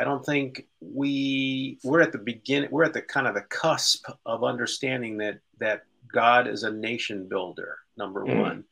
I 0.00 0.04
don't 0.04 0.24
think 0.24 0.66
we 0.80 1.78
we're 1.84 2.00
at 2.00 2.10
the 2.10 2.18
beginning 2.18 2.70
we're 2.72 2.84
at 2.84 2.94
the 2.94 3.02
kind 3.02 3.26
of 3.26 3.34
the 3.34 3.42
cusp 3.42 4.06
of 4.24 4.42
understanding 4.42 5.18
that 5.18 5.40
that 5.58 5.82
God 6.10 6.48
is 6.48 6.62
a 6.62 6.70
nation 6.70 7.28
builder 7.28 7.76
number 7.98 8.24
mm. 8.24 8.40
1 8.40 8.64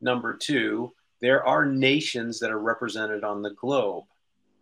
number 0.00 0.34
2 0.34 0.92
there 1.20 1.46
are 1.46 1.64
nations 1.64 2.40
that 2.40 2.50
are 2.50 2.58
represented 2.58 3.22
on 3.22 3.40
the 3.40 3.52
globe 3.52 4.02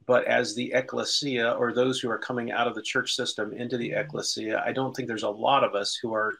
but 0.05 0.27
as 0.27 0.55
the 0.55 0.71
ecclesia 0.75 1.53
or 1.53 1.73
those 1.73 1.99
who 1.99 2.11
are 2.11 2.19
coming 2.19 2.53
out 2.53 2.69
of 2.69 2.75
the 2.75 2.83
church 2.83 3.15
system 3.15 3.55
into 3.55 3.79
the 3.79 3.93
ecclesia 3.93 4.63
I 4.67 4.73
don't 4.73 4.95
think 4.95 5.09
there's 5.09 5.23
a 5.23 5.31
lot 5.31 5.65
of 5.65 5.75
us 5.75 5.99
who 6.01 6.13
are 6.13 6.35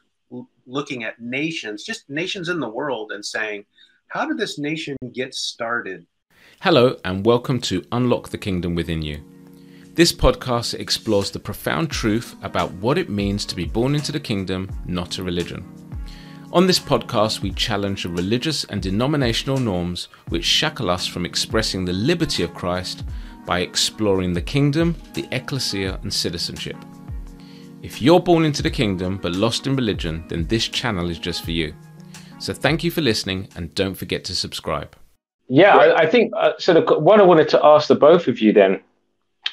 looking 0.67 1.03
at 1.03 1.19
nations 1.19 1.83
just 1.83 2.07
nations 2.11 2.47
in 2.47 2.59
the 2.59 2.69
world 2.69 3.11
and 3.11 3.25
saying 3.25 3.65
how 4.05 4.27
did 4.27 4.37
this 4.37 4.59
nation 4.59 4.95
get 5.13 5.33
started? 5.33 6.05
Hello 6.61 6.95
and 7.03 7.25
welcome 7.25 7.59
to 7.61 7.83
Unlock 7.91 8.29
the 8.29 8.37
Kingdom 8.37 8.75
Within 8.75 9.01
You 9.01 9.32
this 9.95 10.11
podcast 10.11 10.73
explores 10.73 11.29
the 11.29 11.39
profound 11.39 11.91
truth 11.91 12.35
about 12.41 12.71
what 12.73 12.97
it 12.97 13.11
means 13.11 13.45
to 13.45 13.55
be 13.55 13.65
born 13.65 13.93
into 13.93 14.11
the 14.11 14.19
kingdom, 14.19 14.67
not 14.87 15.19
a 15.19 15.23
religion. 15.23 15.63
On 16.51 16.65
this 16.65 16.79
podcast, 16.79 17.41
we 17.41 17.51
challenge 17.51 18.01
the 18.01 18.09
religious 18.09 18.63
and 18.63 18.81
denominational 18.81 19.57
norms 19.57 20.07
which 20.29 20.45
shackle 20.45 20.89
us 20.89 21.05
from 21.05 21.27
expressing 21.27 21.85
the 21.85 21.93
liberty 21.93 22.41
of 22.41 22.55
Christ 22.55 23.03
by 23.45 23.59
exploring 23.59 24.33
the 24.33 24.41
kingdom, 24.41 24.95
the 25.13 25.27
ecclesia, 25.31 25.99
and 26.01 26.11
citizenship. 26.11 26.77
If 27.83 28.01
you're 28.01 28.19
born 28.19 28.45
into 28.45 28.63
the 28.63 28.71
kingdom 28.71 29.19
but 29.21 29.33
lost 29.33 29.67
in 29.67 29.75
religion, 29.75 30.25
then 30.27 30.47
this 30.47 30.67
channel 30.67 31.11
is 31.11 31.19
just 31.19 31.43
for 31.43 31.51
you. 31.51 31.71
So 32.39 32.51
thank 32.51 32.83
you 32.83 32.89
for 32.89 33.01
listening 33.01 33.47
and 33.55 33.75
don't 33.75 33.93
forget 33.93 34.23
to 34.23 34.35
subscribe. 34.35 34.95
Yeah, 35.49 35.75
I, 35.75 35.99
I 35.99 36.05
think 36.07 36.33
uh, 36.35 36.53
so. 36.57 36.73
The, 36.73 36.81
what 36.97 37.19
I 37.19 37.23
wanted 37.23 37.49
to 37.49 37.63
ask 37.63 37.89
the 37.89 37.95
both 37.95 38.27
of 38.27 38.39
you 38.39 38.53
then 38.53 38.81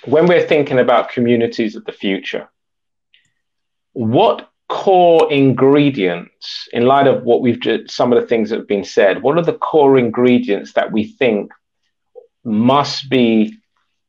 when 0.05 0.27
we're 0.27 0.47
thinking 0.47 0.79
about 0.79 1.11
communities 1.11 1.77
of 1.77 1.85
the 1.85 1.93
future, 1.93 2.49
what 3.93 4.49
core 4.69 5.31
ingredients, 5.33 6.69
in 6.73 6.87
light 6.87 7.07
of 7.07 7.25
what 7.25 7.43
we've 7.43 7.61
just, 7.61 7.91
some 7.91 8.13
of 8.13 8.21
the 8.21 8.27
things 8.27 8.51
that 8.51 8.61
have 8.61 8.69
been 8.69 8.85
said, 8.85 9.23
what 9.23 9.37
are 9.37 9.43
the 9.43 9.53
core 9.53 9.99
ingredients 9.99 10.73
that 10.75 10.93
we 10.93 11.05
think 11.05 11.51
must 12.45 13.11
be 13.11 13.55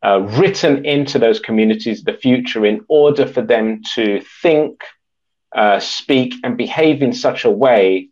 uh, 0.06 0.22
written 0.22 0.86
into 0.86 1.20
those 1.20 1.40
communities 1.40 2.00
of 2.00 2.06
the 2.06 2.14
future 2.14 2.66
in 2.66 2.86
order 2.88 3.26
for 3.26 3.42
them 3.42 3.82
to 3.96 4.22
think, 4.42 4.82
uh, 5.56 5.80
speak, 5.80 6.36
and 6.44 6.58
behave 6.58 7.02
in 7.02 7.12
such 7.14 7.44
a 7.44 7.52
way 7.52 8.10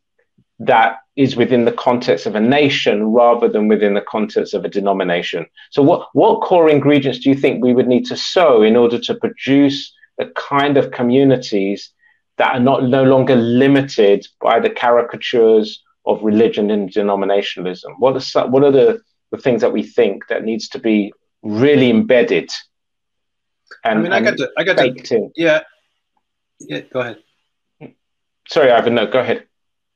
that 0.59 0.97
is 1.19 1.35
within 1.35 1.65
the 1.65 1.73
context 1.73 2.25
of 2.25 2.33
a 2.33 2.39
nation 2.39 3.03
rather 3.07 3.49
than 3.49 3.67
within 3.67 3.93
the 3.93 4.01
context 4.09 4.53
of 4.53 4.63
a 4.63 4.69
denomination. 4.69 5.45
So, 5.69 5.83
what, 5.83 6.07
what 6.13 6.39
core 6.39 6.69
ingredients 6.69 7.19
do 7.19 7.29
you 7.29 7.35
think 7.35 7.61
we 7.61 7.73
would 7.73 7.89
need 7.89 8.05
to 8.05 8.15
sow 8.15 8.61
in 8.63 8.77
order 8.77 8.97
to 8.97 9.15
produce 9.15 9.93
the 10.17 10.31
kind 10.37 10.77
of 10.77 10.91
communities 10.91 11.91
that 12.37 12.55
are 12.55 12.61
not 12.61 12.85
no 12.85 13.03
longer 13.03 13.35
limited 13.35 14.25
by 14.39 14.61
the 14.61 14.69
caricatures 14.69 15.83
of 16.05 16.23
religion 16.23 16.71
and 16.71 16.89
denominationalism? 16.89 17.95
What 17.97 18.15
are, 18.15 18.47
what 18.47 18.63
are 18.63 18.71
the, 18.71 19.01
the 19.31 19.37
things 19.37 19.59
that 19.59 19.73
we 19.73 19.83
think 19.83 20.27
that 20.29 20.45
needs 20.45 20.69
to 20.69 20.79
be 20.79 21.11
really 21.43 21.89
embedded? 21.89 22.49
And, 23.83 23.99
I 23.99 24.01
mean, 24.03 24.13
I 24.13 24.21
got 24.21 24.37
to, 24.37 24.49
I 24.57 24.63
got 24.63 24.77
to, 24.77 25.15
in? 25.17 25.31
yeah, 25.35 25.63
yeah. 26.61 26.79
Go 26.93 27.01
ahead. 27.01 27.17
Sorry, 28.47 28.71
Ivan. 28.71 28.95
No, 28.95 29.05
go 29.05 29.19
ahead. 29.19 29.48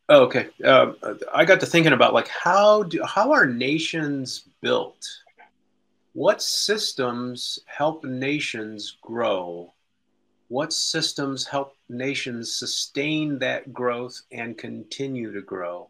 Oh, 0.10 0.24
okay. 0.24 0.50
Um, 0.64 0.98
I 1.34 1.46
got 1.46 1.60
to 1.62 1.66
thinking 1.66 1.94
about 1.94 2.14
like 2.14 2.28
how 2.28 2.84
do 2.84 3.02
how 3.04 3.32
are 3.32 3.46
nations 3.46 4.46
built? 4.62 5.08
What 6.14 6.42
systems 6.42 7.60
help 7.66 8.04
nations 8.04 8.98
grow? 9.02 9.74
What 10.50 10.74
systems 10.74 11.48
help 11.48 11.76
nations 11.90 12.54
sustain 12.54 13.40
that 13.40 13.74
growth 13.74 14.22
and 14.32 14.58
continue 14.58 15.34
to 15.34 15.42
grow? 15.42 15.90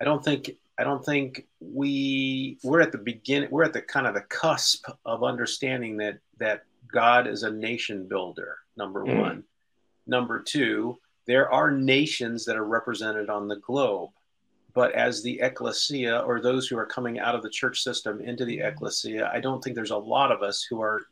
I 0.00 0.04
don't 0.04 0.24
think 0.24 0.50
I 0.76 0.84
don't 0.84 1.04
think 1.04 1.46
we 1.60 2.58
we're 2.64 2.80
at 2.80 2.92
the 2.92 2.98
beginning 2.98 3.50
we're 3.50 3.64
at 3.64 3.72
the 3.72 3.82
kind 3.82 4.06
of 4.06 4.14
the 4.14 4.22
cusp 4.22 4.88
of 5.04 5.22
understanding 5.22 5.96
that 5.98 6.18
that 6.38 6.64
God 6.92 7.26
is 7.28 7.44
a 7.44 7.50
nation 7.50 8.08
builder. 8.08 8.58
Number 8.76 9.04
mm. 9.04 9.20
one. 9.20 9.44
Number 10.06 10.40
two, 10.40 10.98
there 11.28 11.52
are 11.52 11.70
nations 11.70 12.46
that 12.46 12.56
are 12.56 12.64
represented 12.64 13.28
on 13.28 13.46
the 13.46 13.56
globe. 13.56 14.10
But 14.74 14.92
as 14.92 15.22
the 15.22 15.38
ecclesia 15.40 16.20
or 16.20 16.40
those 16.40 16.66
who 16.66 16.78
are 16.78 16.86
coming 16.86 17.18
out 17.18 17.34
of 17.34 17.42
the 17.42 17.50
church 17.50 17.82
system 17.82 18.20
into 18.22 18.44
the 18.44 18.58
mm-hmm. 18.58 18.68
ecclesia, 18.68 19.30
I 19.32 19.38
don't 19.38 19.62
think 19.62 19.76
there's 19.76 19.90
a 19.90 19.96
lot 19.96 20.32
of 20.32 20.42
us 20.42 20.66
who 20.68 20.80
are 20.80 21.02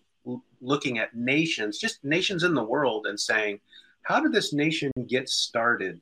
looking 0.61 0.99
at 0.99 1.15
nations, 1.15 1.79
just 1.79 2.03
nations 2.03 2.45
in 2.45 2.55
the 2.55 2.65
world, 2.65 3.07
and 3.07 3.21
saying, 3.21 3.61
how 4.03 4.19
did 4.19 4.33
this 4.33 4.53
nation 4.53 4.91
get 5.07 5.29
started? 5.29 6.01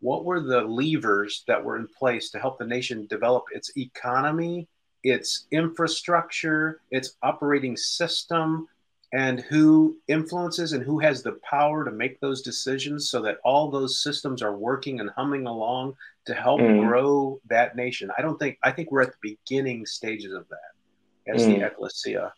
What 0.00 0.24
were 0.24 0.40
the 0.40 0.60
levers 0.60 1.42
that 1.48 1.62
were 1.62 1.76
in 1.76 1.88
place 1.88 2.30
to 2.30 2.38
help 2.38 2.58
the 2.58 2.66
nation 2.66 3.06
develop 3.06 3.44
its 3.52 3.76
economy, 3.76 4.68
its 5.02 5.46
infrastructure, 5.50 6.80
its 6.92 7.16
operating 7.22 7.76
system, 7.76 8.68
and 9.12 9.40
who 9.40 9.96
influences 10.08 10.72
and 10.72 10.82
who 10.82 10.98
has 10.98 11.22
the 11.22 11.38
power 11.42 11.84
to 11.84 11.90
make 11.90 12.20
those 12.20 12.42
decisions 12.42 13.10
so 13.10 13.22
that 13.22 13.38
all 13.44 13.70
those 13.70 14.02
systems 14.02 14.42
are 14.42 14.56
working 14.56 15.00
and 15.00 15.10
humming 15.10 15.46
along 15.46 15.94
to 16.26 16.34
help 16.34 16.60
mm. 16.60 16.86
grow 16.86 17.40
that 17.48 17.74
nation. 17.74 18.10
I 18.18 18.22
don't 18.22 18.38
think, 18.38 18.58
I 18.62 18.70
think 18.70 18.92
we're 18.92 19.02
at 19.02 19.12
the 19.12 19.36
beginning 19.48 19.86
stages 19.86 20.34
of 20.34 20.46
that 20.48 21.34
as 21.34 21.42
mm. 21.42 21.56
the 21.56 21.66
ecclesia. 21.66 22.32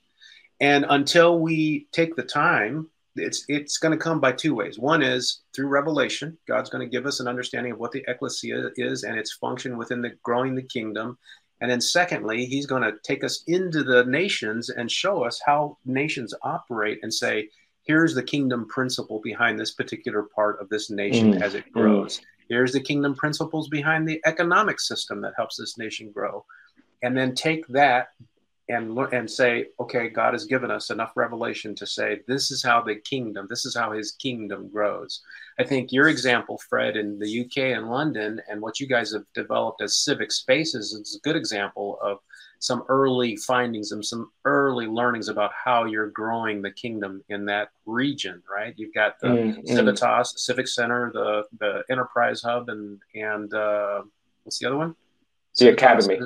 And 0.61 0.87
until 0.89 1.41
we 1.41 1.89
take 1.91 2.15
the 2.15 2.23
time, 2.23 2.89
it's 3.17 3.45
it's 3.49 3.79
going 3.79 3.97
to 3.97 4.03
come 4.03 4.21
by 4.21 4.33
two 4.33 4.55
ways. 4.55 4.79
One 4.79 5.03
is 5.03 5.43
through 5.55 5.67
revelation. 5.67 6.39
God's 6.47 6.71
going 6.71 6.87
to 6.87 6.91
give 6.91 7.07
us 7.07 7.21
an 7.21 7.27
understanding 7.27 7.73
of 7.73 7.79
what 7.79 7.93
the 7.93 8.05
ecclesia 8.07 8.71
is 8.77 9.03
and 9.03 9.19
its 9.19 9.35
function 9.35 9.77
within 9.77 10.01
the 10.01 10.13
growing 10.23 10.55
the 10.55 10.63
kingdom. 10.63 11.19
And 11.61 11.71
then, 11.71 11.81
secondly, 11.81 12.47
he's 12.47 12.67
going 12.67 12.83
to 12.83 12.99
take 13.03 13.23
us 13.23 13.45
into 13.47 13.83
the 13.83 14.05
nations 14.05 14.71
and 14.71 14.91
show 14.91 15.25
us 15.25 15.41
how 15.45 15.77
nations 15.85 16.35
operate 16.43 17.01
and 17.03 17.13
say, 17.13 17.49
here's 17.83 18.15
the 18.15 18.23
kingdom 18.23 18.67
principle 18.69 19.21
behind 19.21 19.59
this 19.59 19.73
particular 19.73 20.23
part 20.35 20.61
of 20.61 20.69
this 20.69 20.91
nation 20.91 21.35
mm. 21.35 21.43
as 21.43 21.55
it 21.55 21.71
grows. 21.73 22.19
Mm. 22.19 22.25
Here's 22.49 22.73
the 22.73 22.81
kingdom 22.81 23.15
principles 23.15 23.69
behind 23.69 24.09
the 24.09 24.21
economic 24.25 24.81
system 24.81 25.21
that 25.21 25.35
helps 25.37 25.57
this 25.57 25.77
nation 25.79 26.11
grow. 26.13 26.45
And 27.03 27.17
then 27.17 27.35
take 27.35 27.67
that 27.69 28.09
and 28.71 28.97
and 29.13 29.31
say, 29.31 29.67
okay, 29.81 30.09
God 30.09 30.33
has 30.33 30.45
given 30.45 30.71
us 30.71 30.91
enough 30.91 31.13
revelation 31.17 31.75
to 31.75 31.87
say 31.87 32.21
this 32.27 32.51
is 32.51 32.63
how 32.63 32.81
the 32.81 32.97
kingdom, 32.97 33.47
this 33.51 33.67
is 33.67 33.77
how 33.77 33.93
His 33.93 34.13
kingdom 34.13 34.69
grows. 34.69 35.23
I 35.59 35.65
think 35.65 35.93
your 35.93 36.09
example, 36.09 36.61
Fred, 36.69 36.97
in 36.97 37.19
the 37.19 37.41
UK 37.45 37.77
and 37.77 37.91
London, 37.91 38.41
and 38.49 38.61
what 38.61 38.79
you 38.79 38.87
guys 38.87 39.13
have 39.13 39.25
developed 39.35 39.83
as 39.83 40.05
civic 40.05 40.31
spaces 40.31 40.93
is 40.93 41.17
a 41.17 41.29
good 41.29 41.37
example 41.37 41.99
of 42.01 42.19
some 42.61 42.85
early 42.89 43.37
findings 43.37 43.91
and 43.93 44.05
some 44.05 44.31
early 44.45 44.87
learnings 44.87 45.29
about 45.29 45.51
how 45.53 45.85
you're 45.85 46.11
growing 46.11 46.63
the 46.63 46.71
kingdom 46.71 47.25
in 47.29 47.45
that 47.47 47.71
region. 47.87 48.43
Right? 48.51 48.75
You've 48.77 48.95
got 48.95 49.19
the 49.21 49.29
mm, 49.29 49.67
Civitas, 49.67 50.33
the 50.33 50.39
Civic 50.39 50.69
Center, 50.69 51.11
the 51.13 51.45
the 51.59 51.83
Enterprise 51.91 52.41
Hub, 52.43 52.69
and 52.69 53.01
and 53.15 53.53
uh, 53.53 54.03
what's 54.45 54.59
the 54.59 54.67
other 54.67 54.77
one? 54.77 54.95
The 55.59 55.71
Academy 55.71 56.21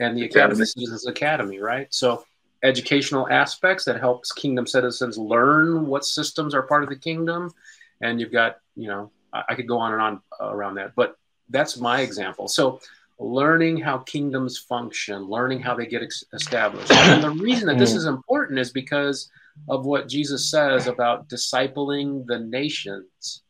and 0.00 0.16
the 0.16 0.24
Academy 0.24 0.64
Citizens 0.64 1.06
Academy, 1.06 1.60
right? 1.60 1.86
So 1.90 2.24
educational 2.62 3.28
aspects 3.28 3.84
that 3.84 4.00
helps 4.00 4.32
kingdom 4.32 4.66
citizens 4.66 5.16
learn 5.16 5.86
what 5.86 6.04
systems 6.04 6.54
are 6.54 6.62
part 6.62 6.82
of 6.82 6.88
the 6.88 6.96
kingdom. 6.96 7.52
And 8.00 8.20
you've 8.20 8.32
got, 8.32 8.58
you 8.76 8.88
know, 8.88 9.10
I, 9.32 9.54
could 9.54 9.68
go 9.68 9.78
on 9.78 9.92
and 9.92 10.02
on 10.02 10.20
around 10.40 10.74
that, 10.76 10.94
but 10.96 11.16
that's 11.50 11.76
my 11.76 12.00
example. 12.00 12.48
So 12.48 12.80
learning 13.18 13.76
how 13.76 13.98
kingdoms 13.98 14.58
function, 14.58 15.24
learning 15.24 15.60
how 15.60 15.74
they 15.74 15.86
get 15.86 16.02
ex- 16.02 16.24
established. 16.32 16.90
And 16.90 17.22
the 17.22 17.30
reason 17.30 17.68
that 17.68 17.78
this 17.78 17.92
mm. 17.92 17.96
is 17.96 18.06
important 18.06 18.58
is 18.58 18.72
because 18.72 19.30
of 19.68 19.84
what 19.84 20.08
Jesus 20.08 20.50
says 20.50 20.86
about 20.86 21.28
discipling 21.28 22.26
the 22.26 22.38
nations. 22.38 23.42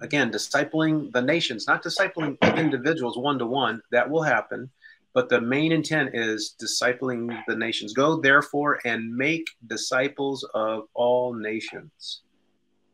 Again, 0.00 0.30
discipling 0.30 1.10
the 1.12 1.22
nations, 1.22 1.66
not 1.66 1.82
discipling 1.82 2.36
individuals 2.58 3.16
one 3.16 3.38
to 3.38 3.46
one. 3.46 3.80
That 3.90 4.08
will 4.08 4.22
happen 4.22 4.70
but 5.14 5.28
the 5.28 5.40
main 5.40 5.70
intent 5.70 6.10
is 6.12 6.56
discipling 6.60 7.34
the 7.46 7.54
nations. 7.54 7.94
Go 7.94 8.20
therefore 8.20 8.80
and 8.84 9.14
make 9.16 9.46
disciples 9.68 10.46
of 10.54 10.82
all 10.92 11.32
nations. 11.32 12.22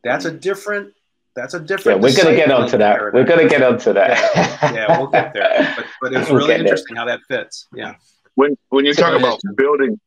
That's 0.04 0.26
a 0.26 0.30
different. 0.30 0.94
That's 1.34 1.54
a 1.54 1.60
different. 1.60 1.98
Yeah, 1.98 2.08
we're 2.08 2.22
going 2.22 2.34
to 2.34 2.36
get 2.36 2.50
onto 2.50 2.76
that. 2.76 2.96
Paradigm. 2.96 3.20
We're 3.20 3.26
going 3.26 3.48
to 3.48 3.48
get 3.48 3.62
onto 3.62 3.92
that. 3.94 4.18
yeah, 4.34 4.72
yeah, 4.74 4.98
we'll 4.98 5.06
get 5.08 5.32
there. 5.32 5.74
But, 5.76 5.86
but 6.02 6.12
it's 6.12 6.30
really 6.30 6.54
interesting 6.54 6.96
how 6.96 7.06
that 7.06 7.20
fits. 7.26 7.66
Yeah. 7.74 7.94
When 8.34 8.56
when 8.68 8.84
you 8.84 8.94
talk 8.94 9.18
about 9.18 9.40
building 9.56 9.98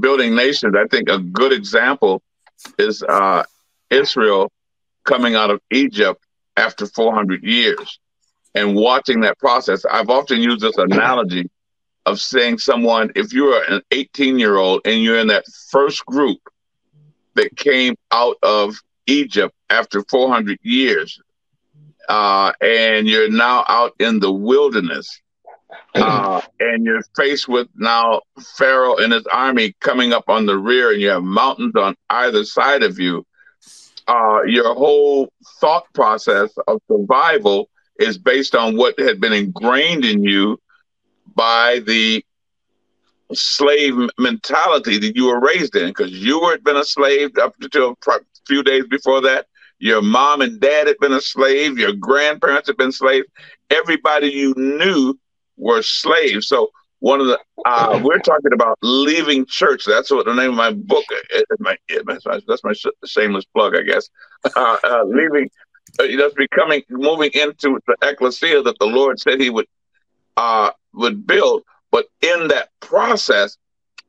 building 0.00 0.34
nations, 0.34 0.74
I 0.76 0.86
think 0.88 1.08
a 1.08 1.18
good 1.18 1.52
example 1.52 2.22
is 2.78 3.02
uh, 3.02 3.44
Israel 3.90 4.50
coming 5.04 5.36
out 5.36 5.50
of 5.50 5.60
Egypt 5.70 6.24
after 6.56 6.86
400 6.86 7.44
years 7.44 8.00
and 8.56 8.74
watching 8.74 9.20
that 9.20 9.38
process. 9.38 9.84
I've 9.84 10.08
often 10.08 10.40
used 10.40 10.62
this 10.62 10.78
analogy 10.78 11.48
of 12.06 12.18
seeing 12.20 12.58
someone, 12.58 13.12
if 13.14 13.32
you're 13.32 13.62
an 13.70 13.82
18 13.90 14.38
year 14.38 14.56
old 14.56 14.80
and 14.84 15.02
you're 15.02 15.18
in 15.18 15.26
that 15.28 15.44
first 15.70 16.04
group 16.06 16.38
that 17.34 17.54
came 17.56 17.94
out 18.10 18.36
of 18.42 18.74
Egypt 19.06 19.54
after 19.68 20.02
400 20.08 20.58
years, 20.62 21.20
uh, 22.08 22.52
and 22.60 23.06
you're 23.06 23.30
now 23.30 23.64
out 23.68 23.92
in 24.00 24.20
the 24.20 24.32
wilderness, 24.32 25.20
uh, 25.94 26.40
and 26.58 26.84
you're 26.84 27.02
faced 27.14 27.48
with 27.48 27.68
now 27.74 28.22
Pharaoh 28.56 28.96
and 28.96 29.12
his 29.12 29.26
army 29.26 29.74
coming 29.80 30.12
up 30.12 30.30
on 30.30 30.46
the 30.46 30.56
rear, 30.56 30.92
and 30.92 31.02
you 31.02 31.08
have 31.10 31.22
mountains 31.22 31.74
on 31.76 31.94
either 32.08 32.44
side 32.44 32.82
of 32.82 32.98
you. 32.98 33.26
Uh, 34.08 34.42
your 34.46 34.72
whole 34.72 35.28
thought 35.60 35.92
process 35.92 36.50
of 36.68 36.80
survival 36.86 37.68
is 37.98 38.18
based 38.18 38.54
on 38.54 38.76
what 38.76 38.98
had 38.98 39.20
been 39.20 39.32
ingrained 39.32 40.04
in 40.04 40.22
you 40.22 40.60
by 41.34 41.80
the 41.86 42.24
slave 43.32 43.94
mentality 44.18 44.98
that 44.98 45.16
you 45.16 45.26
were 45.26 45.40
raised 45.40 45.74
in 45.76 45.88
because 45.88 46.12
you 46.12 46.48
had 46.48 46.62
been 46.62 46.76
a 46.76 46.84
slave 46.84 47.36
up 47.38 47.54
until 47.60 47.96
a 48.08 48.18
few 48.46 48.62
days 48.62 48.84
before 48.86 49.20
that. 49.20 49.46
Your 49.78 50.00
mom 50.00 50.40
and 50.40 50.58
dad 50.60 50.86
had 50.86 50.96
been 50.98 51.12
a 51.12 51.20
slave. 51.20 51.78
Your 51.78 51.92
grandparents 51.92 52.68
had 52.68 52.76
been 52.76 52.92
slaves. 52.92 53.26
Everybody 53.70 54.28
you 54.28 54.54
knew 54.56 55.18
were 55.56 55.82
slaves. 55.82 56.48
So 56.48 56.70
one 57.00 57.20
of 57.20 57.26
the 57.26 57.38
uh, 57.66 58.00
we're 58.02 58.18
talking 58.18 58.52
about 58.52 58.78
leaving 58.82 59.44
church. 59.46 59.84
That's 59.84 60.10
what 60.10 60.24
the 60.24 60.34
name 60.34 60.50
of 60.50 60.56
my 60.56 60.72
book. 60.72 61.04
Is 61.30 61.44
my, 61.58 61.76
that's 62.46 62.64
my 62.64 62.72
shameless 63.04 63.44
plug, 63.46 63.76
I 63.76 63.82
guess. 63.82 64.08
Uh, 64.54 64.76
uh, 64.84 65.02
leaving, 65.04 65.50
uh, 65.98 66.06
just 66.06 66.36
becoming, 66.36 66.82
moving 66.90 67.30
into 67.34 67.78
the 67.86 67.96
ecclesia 68.02 68.62
that 68.62 68.78
the 68.78 68.86
Lord 68.86 69.18
said 69.20 69.40
He 69.40 69.50
would 69.50 69.66
uh, 70.36 70.70
would 70.92 71.26
build. 71.26 71.62
But 71.90 72.06
in 72.20 72.48
that 72.48 72.70
process, 72.80 73.56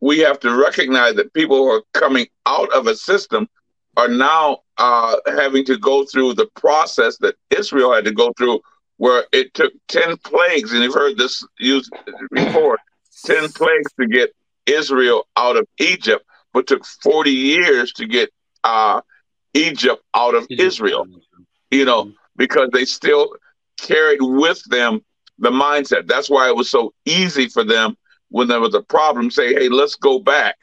we 0.02 0.20
have 0.20 0.40
to 0.42 0.56
recognize 0.56 1.16
that 1.16 1.34
people 1.34 1.58
who 1.58 1.70
are 1.70 1.84
coming 1.94 2.28
out 2.46 2.72
of 2.74 2.88
a 2.88 2.96
system 2.96 3.48
are 3.96 4.08
now 4.08 4.60
uh, 4.78 5.16
having 5.26 5.66
to 5.66 5.78
go 5.78 6.06
through 6.06 6.34
the 6.34 6.48
process 6.56 7.18
that 7.18 7.36
Israel 7.50 7.94
had 7.94 8.06
to 8.06 8.12
go 8.12 8.32
through, 8.38 8.60
where 8.98 9.26
it 9.32 9.54
took 9.54 9.74
10 9.88 10.18
plagues, 10.18 10.72
and 10.72 10.84
you've 10.84 10.94
heard 10.94 11.18
this 11.18 11.44
used 11.60 11.92
before 12.32 12.78
10 13.26 13.50
plagues 13.54 13.92
to 14.00 14.08
get 14.08 14.32
Israel 14.68 15.28
out 15.36 15.58
of 15.58 15.68
Egypt, 15.80 16.24
but 16.54 16.68
took 16.68 16.86
40 16.86 17.32
years 17.32 17.92
to 17.94 18.06
get 18.06 18.30
uh, 18.64 19.02
Egypt 19.54 20.04
out 20.14 20.36
of 20.36 20.46
Israel, 20.50 21.08
you 21.72 21.86
know, 21.86 22.12
because 22.36 22.70
they 22.72 22.86
still 22.86 23.36
carried 23.78 24.22
with 24.22 24.64
them 24.66 25.02
the 25.40 25.50
mindset. 25.50 26.08
That's 26.08 26.30
why 26.30 26.48
it 26.48 26.56
was 26.56 26.70
so 26.70 26.94
easy 27.06 27.48
for 27.48 27.64
them 27.64 27.98
when 28.30 28.48
there 28.48 28.60
was 28.60 28.74
a 28.74 28.82
problem, 28.82 29.32
say, 29.32 29.54
hey, 29.54 29.70
let's 29.70 29.96
go 29.96 30.20
back 30.20 30.58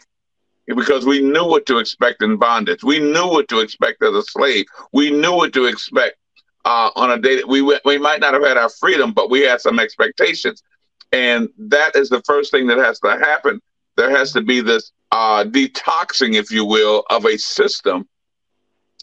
because 0.66 1.04
we 1.04 1.20
knew 1.20 1.44
what 1.44 1.66
to 1.66 1.78
expect 1.78 2.22
in 2.22 2.36
bondage. 2.36 2.82
We 2.82 2.98
knew 2.98 3.26
what 3.26 3.48
to 3.48 3.60
expect 3.60 4.02
as 4.02 4.14
a 4.14 4.22
slave. 4.22 4.66
We 4.92 5.10
knew 5.10 5.32
what 5.32 5.52
to 5.54 5.66
expect 5.66 6.16
uh, 6.64 6.90
on 6.96 7.10
a 7.10 7.18
day 7.18 7.36
that 7.36 7.48
we 7.48 7.60
went, 7.62 7.82
we 7.84 7.98
might 7.98 8.20
not 8.20 8.34
have 8.34 8.44
had 8.44 8.56
our 8.56 8.70
freedom, 8.70 9.12
but 9.12 9.30
we 9.30 9.42
had 9.42 9.60
some 9.60 9.78
expectations. 9.78 10.62
And 11.12 11.48
that 11.58 11.94
is 11.94 12.08
the 12.08 12.22
first 12.22 12.50
thing 12.50 12.66
that 12.68 12.78
has 12.78 12.98
to 13.00 13.10
happen. 13.10 13.60
There 13.96 14.10
has 14.10 14.32
to 14.32 14.40
be 14.40 14.60
this 14.60 14.90
uh, 15.12 15.44
detoxing, 15.44 16.34
if 16.34 16.50
you 16.50 16.64
will, 16.64 17.04
of 17.10 17.26
a 17.26 17.36
system 17.36 18.08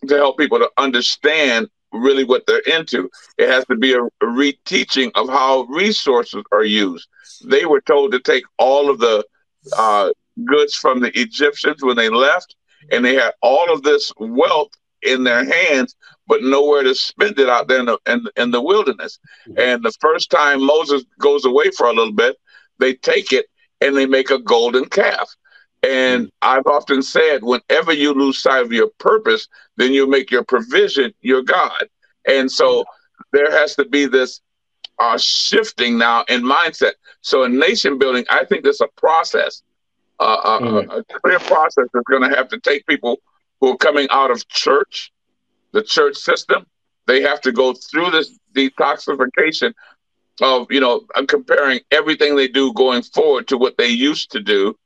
to 0.07 0.15
help 0.15 0.37
people 0.37 0.59
to 0.59 0.69
understand 0.77 1.69
really 1.91 2.23
what 2.23 2.43
they're 2.47 2.59
into. 2.59 3.09
It 3.37 3.49
has 3.49 3.65
to 3.65 3.75
be 3.75 3.93
a, 3.93 4.03
a 4.03 4.25
reteaching 4.25 5.11
of 5.15 5.29
how 5.29 5.63
resources 5.63 6.43
are 6.51 6.63
used. 6.63 7.07
They 7.43 7.65
were 7.65 7.81
told 7.81 8.11
to 8.11 8.19
take 8.19 8.43
all 8.57 8.89
of 8.89 8.99
the 8.99 9.25
uh, 9.77 10.11
goods 10.45 10.75
from 10.75 10.99
the 10.99 11.17
Egyptians 11.19 11.83
when 11.83 11.97
they 11.97 12.09
left, 12.09 12.55
and 12.91 13.03
they 13.03 13.15
had 13.15 13.33
all 13.41 13.71
of 13.71 13.83
this 13.83 14.11
wealth 14.17 14.71
in 15.01 15.23
their 15.23 15.43
hands, 15.45 15.95
but 16.27 16.43
nowhere 16.43 16.83
to 16.83 16.93
spend 16.93 17.39
it 17.39 17.49
out 17.49 17.67
there 17.67 17.79
in 17.79 17.85
the, 17.85 17.97
in, 18.07 18.25
in 18.37 18.51
the 18.51 18.61
wilderness. 18.61 19.19
Mm-hmm. 19.47 19.59
And 19.59 19.83
the 19.83 19.93
first 19.99 20.29
time 20.29 20.63
Moses 20.63 21.03
goes 21.19 21.45
away 21.45 21.71
for 21.71 21.87
a 21.87 21.93
little 21.93 22.13
bit, 22.13 22.37
they 22.79 22.93
take 22.93 23.33
it 23.33 23.47
and 23.81 23.95
they 23.97 24.05
make 24.05 24.29
a 24.29 24.39
golden 24.39 24.85
calf. 24.85 25.29
And. 25.83 26.31
I've 26.41 26.65
often 26.65 27.01
said, 27.01 27.43
whenever 27.43 27.93
you 27.93 28.13
lose 28.13 28.41
sight 28.41 28.63
of 28.63 28.71
your 28.71 28.89
purpose, 28.97 29.47
then 29.77 29.93
you 29.93 30.07
make 30.07 30.31
your 30.31 30.43
provision 30.43 31.13
your 31.21 31.43
God. 31.43 31.87
And 32.27 32.51
so 32.51 32.83
there 33.31 33.51
has 33.51 33.75
to 33.75 33.85
be 33.85 34.05
this 34.05 34.41
uh, 34.99 35.17
shifting 35.17 35.97
now 35.97 36.25
in 36.29 36.41
mindset. 36.41 36.93
So 37.21 37.43
in 37.43 37.59
nation 37.59 37.97
building, 37.97 38.25
I 38.29 38.45
think 38.45 38.63
there's 38.63 38.81
a 38.81 38.87
process 38.95 39.63
uh, 40.21 40.59
mm. 40.59 40.87
a, 40.87 40.97
a, 40.97 41.03
clear 41.19 41.39
process 41.39 41.87
that's 41.91 42.05
going 42.09 42.29
to 42.29 42.35
have 42.35 42.47
to 42.49 42.59
take 42.59 42.85
people 42.85 43.19
who 43.59 43.69
are 43.69 43.77
coming 43.77 44.07
out 44.11 44.29
of 44.29 44.47
church, 44.47 45.11
the 45.71 45.81
church 45.81 46.15
system. 46.15 46.65
They 47.07 47.21
have 47.21 47.41
to 47.41 47.51
go 47.51 47.73
through 47.73 48.11
this 48.11 48.37
detoxification 48.55 49.73
of, 50.41 50.67
you 50.69 50.79
know, 50.79 51.01
I'm 51.15 51.25
comparing 51.25 51.79
everything 51.89 52.35
they 52.35 52.47
do 52.47 52.71
going 52.73 53.01
forward 53.01 53.47
to 53.47 53.57
what 53.57 53.77
they 53.77 53.87
used 53.87 54.31
to 54.31 54.39
do 54.39 54.77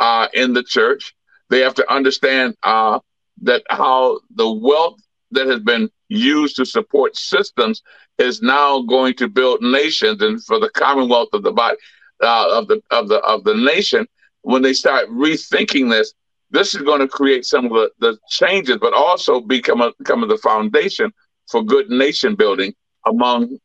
uh, 0.00 0.28
in 0.34 0.52
the 0.52 0.62
church. 0.62 1.14
They 1.50 1.60
have 1.60 1.74
to 1.74 1.92
understand 1.92 2.56
uh, 2.62 3.00
that 3.42 3.62
how 3.68 4.20
the 4.34 4.50
wealth 4.50 5.00
that 5.32 5.46
has 5.46 5.60
been 5.60 5.90
used 6.08 6.56
to 6.56 6.64
support 6.66 7.16
systems 7.16 7.82
is 8.18 8.42
now 8.42 8.82
going 8.82 9.14
to 9.14 9.28
build 9.28 9.62
nations 9.62 10.22
and 10.22 10.42
for 10.44 10.58
the 10.60 10.70
commonwealth 10.70 11.30
of 11.32 11.42
the 11.42 11.52
body 11.52 11.76
uh, 12.22 12.58
of 12.58 12.68
the 12.68 12.80
of 12.90 13.08
the 13.08 13.18
of 13.20 13.44
the 13.44 13.54
nation 13.54 14.06
when 14.42 14.62
they 14.62 14.72
start 14.72 15.08
rethinking 15.08 15.90
this, 15.90 16.14
this 16.50 16.74
is 16.74 16.82
going 16.82 17.00
to 17.00 17.08
create 17.08 17.44
some 17.46 17.66
of 17.66 17.72
the, 17.72 17.90
the 18.00 18.18
changes, 18.28 18.76
but 18.80 18.92
also 18.92 19.40
become 19.40 19.80
a, 19.80 19.92
become 19.98 20.26
the 20.28 20.38
foundation 20.38 21.10
for 21.48 21.62
good 21.62 21.88
nation 21.88 22.34
building 22.34 22.74
among 23.06 23.58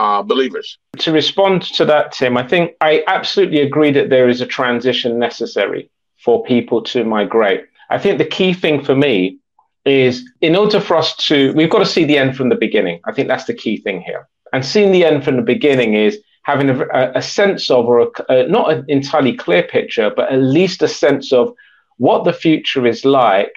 uh, 0.00 0.22
believers. 0.22 0.78
To 1.04 1.12
respond 1.12 1.62
to 1.78 1.84
that, 1.84 2.12
Tim, 2.12 2.36
I 2.36 2.46
think 2.46 2.72
I 2.80 3.04
absolutely 3.06 3.60
agree 3.60 3.92
that 3.92 4.08
there 4.08 4.28
is 4.28 4.40
a 4.40 4.46
transition 4.46 5.18
necessary 5.18 5.90
for 6.24 6.42
people 6.44 6.82
to 6.92 7.04
migrate. 7.04 7.62
I 7.90 7.98
think 7.98 8.16
the 8.16 8.24
key 8.38 8.52
thing 8.54 8.82
for 8.82 8.96
me 8.96 9.38
is 9.84 10.14
in 10.40 10.56
order 10.56 10.80
for 10.80 10.96
us 10.96 11.14
to, 11.28 11.52
we've 11.54 11.70
got 11.70 11.80
to 11.80 11.94
see 11.94 12.04
the 12.04 12.16
end 12.16 12.36
from 12.36 12.48
the 12.48 12.54
beginning. 12.66 13.00
I 13.04 13.12
think 13.12 13.28
that's 13.28 13.44
the 13.44 13.54
key 13.54 13.76
thing 13.76 14.00
here. 14.00 14.28
And 14.52 14.64
seeing 14.64 14.92
the 14.92 15.04
end 15.04 15.22
from 15.24 15.36
the 15.36 15.42
beginning 15.54 15.94
is 15.94 16.18
having 16.44 16.70
a, 16.70 17.12
a 17.14 17.22
sense 17.22 17.70
of, 17.70 17.84
or 17.86 18.00
a, 18.00 18.08
a, 18.28 18.48
not 18.48 18.72
an 18.72 18.84
entirely 18.88 19.34
clear 19.34 19.62
picture, 19.62 20.10
but 20.14 20.32
at 20.32 20.40
least 20.40 20.82
a 20.82 20.88
sense 20.88 21.32
of 21.32 21.54
what 21.98 22.24
the 22.24 22.32
future 22.32 22.86
is 22.86 23.04
like 23.04 23.54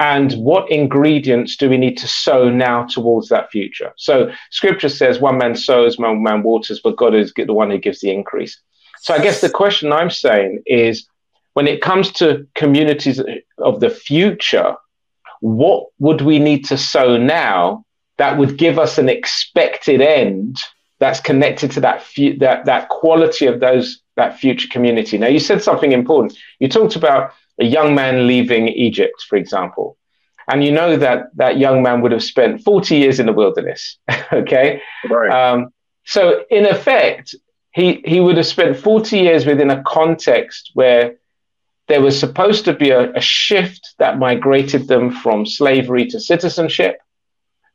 and 0.00 0.32
what 0.34 0.70
ingredients 0.70 1.56
do 1.56 1.70
we 1.70 1.76
need 1.76 1.96
to 1.98 2.08
sow 2.08 2.50
now 2.50 2.84
towards 2.84 3.28
that 3.28 3.50
future. 3.50 3.92
So 3.96 4.32
scripture 4.50 4.88
says 4.88 5.20
one 5.20 5.38
man 5.38 5.54
sows, 5.54 5.98
one 5.98 6.22
man 6.22 6.42
waters, 6.42 6.80
but 6.82 6.96
God 6.96 7.14
is 7.14 7.32
the 7.34 7.52
one 7.52 7.70
who 7.70 7.78
gives 7.78 8.00
the 8.00 8.10
increase. 8.10 8.60
So 9.00 9.14
I 9.14 9.22
guess 9.22 9.40
the 9.40 9.50
question 9.50 9.92
I'm 9.92 10.10
saying 10.10 10.62
is 10.66 11.06
when 11.52 11.68
it 11.68 11.82
comes 11.82 12.10
to 12.12 12.46
communities 12.54 13.20
of 13.58 13.80
the 13.80 13.90
future, 13.90 14.74
what 15.40 15.86
would 15.98 16.22
we 16.22 16.38
need 16.38 16.64
to 16.66 16.76
sow 16.76 17.16
now 17.16 17.84
that 18.18 18.38
would 18.38 18.56
give 18.58 18.78
us 18.78 18.98
an 18.98 19.08
expected 19.08 20.00
end 20.00 20.56
that's 20.98 21.20
connected 21.20 21.70
to 21.72 21.80
that 21.80 22.02
fu- 22.02 22.38
that 22.38 22.64
that 22.64 22.88
quality 22.88 23.46
of 23.46 23.60
those 23.60 24.00
that 24.16 24.38
future 24.38 24.68
community. 24.70 25.18
Now, 25.18 25.26
you 25.26 25.40
said 25.40 25.62
something 25.62 25.92
important. 25.92 26.38
You 26.60 26.68
talked 26.68 26.96
about 26.96 27.32
a 27.60 27.64
young 27.64 27.94
man 27.94 28.26
leaving 28.26 28.68
Egypt, 28.68 29.24
for 29.28 29.36
example, 29.36 29.96
and 30.48 30.64
you 30.64 30.72
know 30.72 30.96
that 30.96 31.26
that 31.36 31.58
young 31.58 31.82
man 31.82 32.00
would 32.00 32.12
have 32.12 32.22
spent 32.22 32.62
40 32.62 32.96
years 32.96 33.20
in 33.20 33.26
the 33.26 33.32
wilderness. 33.32 33.98
okay, 34.32 34.80
right. 35.08 35.30
Um, 35.30 35.68
so 36.04 36.44
in 36.50 36.66
effect, 36.66 37.34
he 37.72 38.02
he 38.04 38.20
would 38.20 38.36
have 38.36 38.46
spent 38.46 38.76
40 38.76 39.18
years 39.18 39.46
within 39.46 39.70
a 39.70 39.82
context 39.82 40.70
where 40.74 41.16
there 41.88 42.00
was 42.00 42.18
supposed 42.18 42.64
to 42.64 42.72
be 42.72 42.90
a, 42.90 43.12
a 43.12 43.20
shift 43.20 43.94
that 43.98 44.18
migrated 44.18 44.88
them 44.88 45.10
from 45.10 45.44
slavery 45.44 46.06
to 46.06 46.18
citizenship 46.18 46.98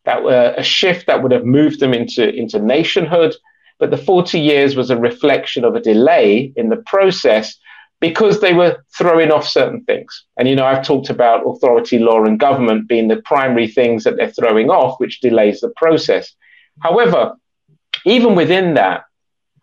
that 0.05 0.23
were 0.23 0.53
a 0.57 0.63
shift 0.63 1.07
that 1.07 1.21
would 1.21 1.31
have 1.31 1.45
moved 1.45 1.79
them 1.79 1.93
into, 1.93 2.33
into 2.33 2.59
nationhood. 2.59 3.35
But 3.77 3.91
the 3.91 3.97
40 3.97 4.39
years 4.39 4.75
was 4.75 4.89
a 4.89 4.97
reflection 4.97 5.63
of 5.63 5.75
a 5.75 5.79
delay 5.79 6.51
in 6.55 6.69
the 6.69 6.83
process 6.87 7.55
because 7.99 8.39
they 8.39 8.53
were 8.53 8.83
throwing 8.97 9.31
off 9.31 9.47
certain 9.47 9.83
things. 9.83 10.25
And, 10.37 10.47
you 10.47 10.55
know, 10.55 10.65
I've 10.65 10.85
talked 10.85 11.09
about 11.09 11.45
authority, 11.45 11.99
law, 11.99 12.23
and 12.23 12.39
government 12.39 12.87
being 12.87 13.09
the 13.09 13.21
primary 13.23 13.67
things 13.67 14.03
that 14.03 14.15
they're 14.15 14.31
throwing 14.31 14.69
off, 14.69 14.99
which 14.99 15.19
delays 15.19 15.59
the 15.59 15.73
process. 15.75 16.33
However, 16.79 17.35
even 18.05 18.35
within 18.35 18.75
that, 18.75 19.03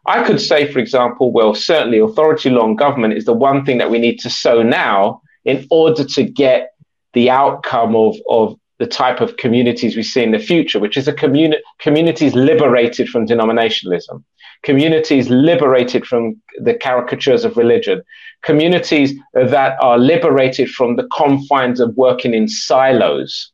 I 0.07 0.23
could 0.23 0.41
say, 0.41 0.71
for 0.71 0.79
example, 0.79 1.33
well, 1.33 1.55
certainly 1.55 1.99
authority, 1.99 2.51
law, 2.51 2.67
and 2.67 2.79
government 2.79 3.15
is 3.15 3.25
the 3.25 3.33
one 3.33 3.65
thing 3.65 3.79
that 3.79 3.91
we 3.91 3.99
need 3.99 4.21
to 4.21 4.31
sow 4.31 4.63
now 4.63 5.23
in 5.45 5.67
order 5.71 6.05
to 6.05 6.23
get 6.23 6.73
the 7.15 7.31
outcome 7.31 7.97
of, 7.97 8.17
of 8.29 8.59
the 8.79 8.87
type 8.87 9.21
of 9.21 9.37
communities 9.37 9.97
we 9.97 10.03
see 10.03 10.23
in 10.23 10.33
the 10.33 10.39
future, 10.39 10.79
which 10.79 10.97
is 10.97 11.09
a 11.09 11.13
communi- 11.13 11.61
communities 11.79 12.35
liberated 12.35 13.09
from 13.09 13.27
denominationalism, 13.27 14.23
communities 14.63 15.29
liberated 15.31 16.07
from 16.07 16.41
the 16.59 16.75
caricatures 16.75 17.45
of 17.45 17.57
religion, 17.57 18.03
communities 18.43 19.15
that 19.33 19.77
are 19.83 19.99
liberated 19.99 20.69
from 20.71 20.97
the 20.97 21.09
confines 21.13 21.81
of 21.81 21.97
working 21.97 22.35
in 22.35 22.49
silos, 22.49 23.53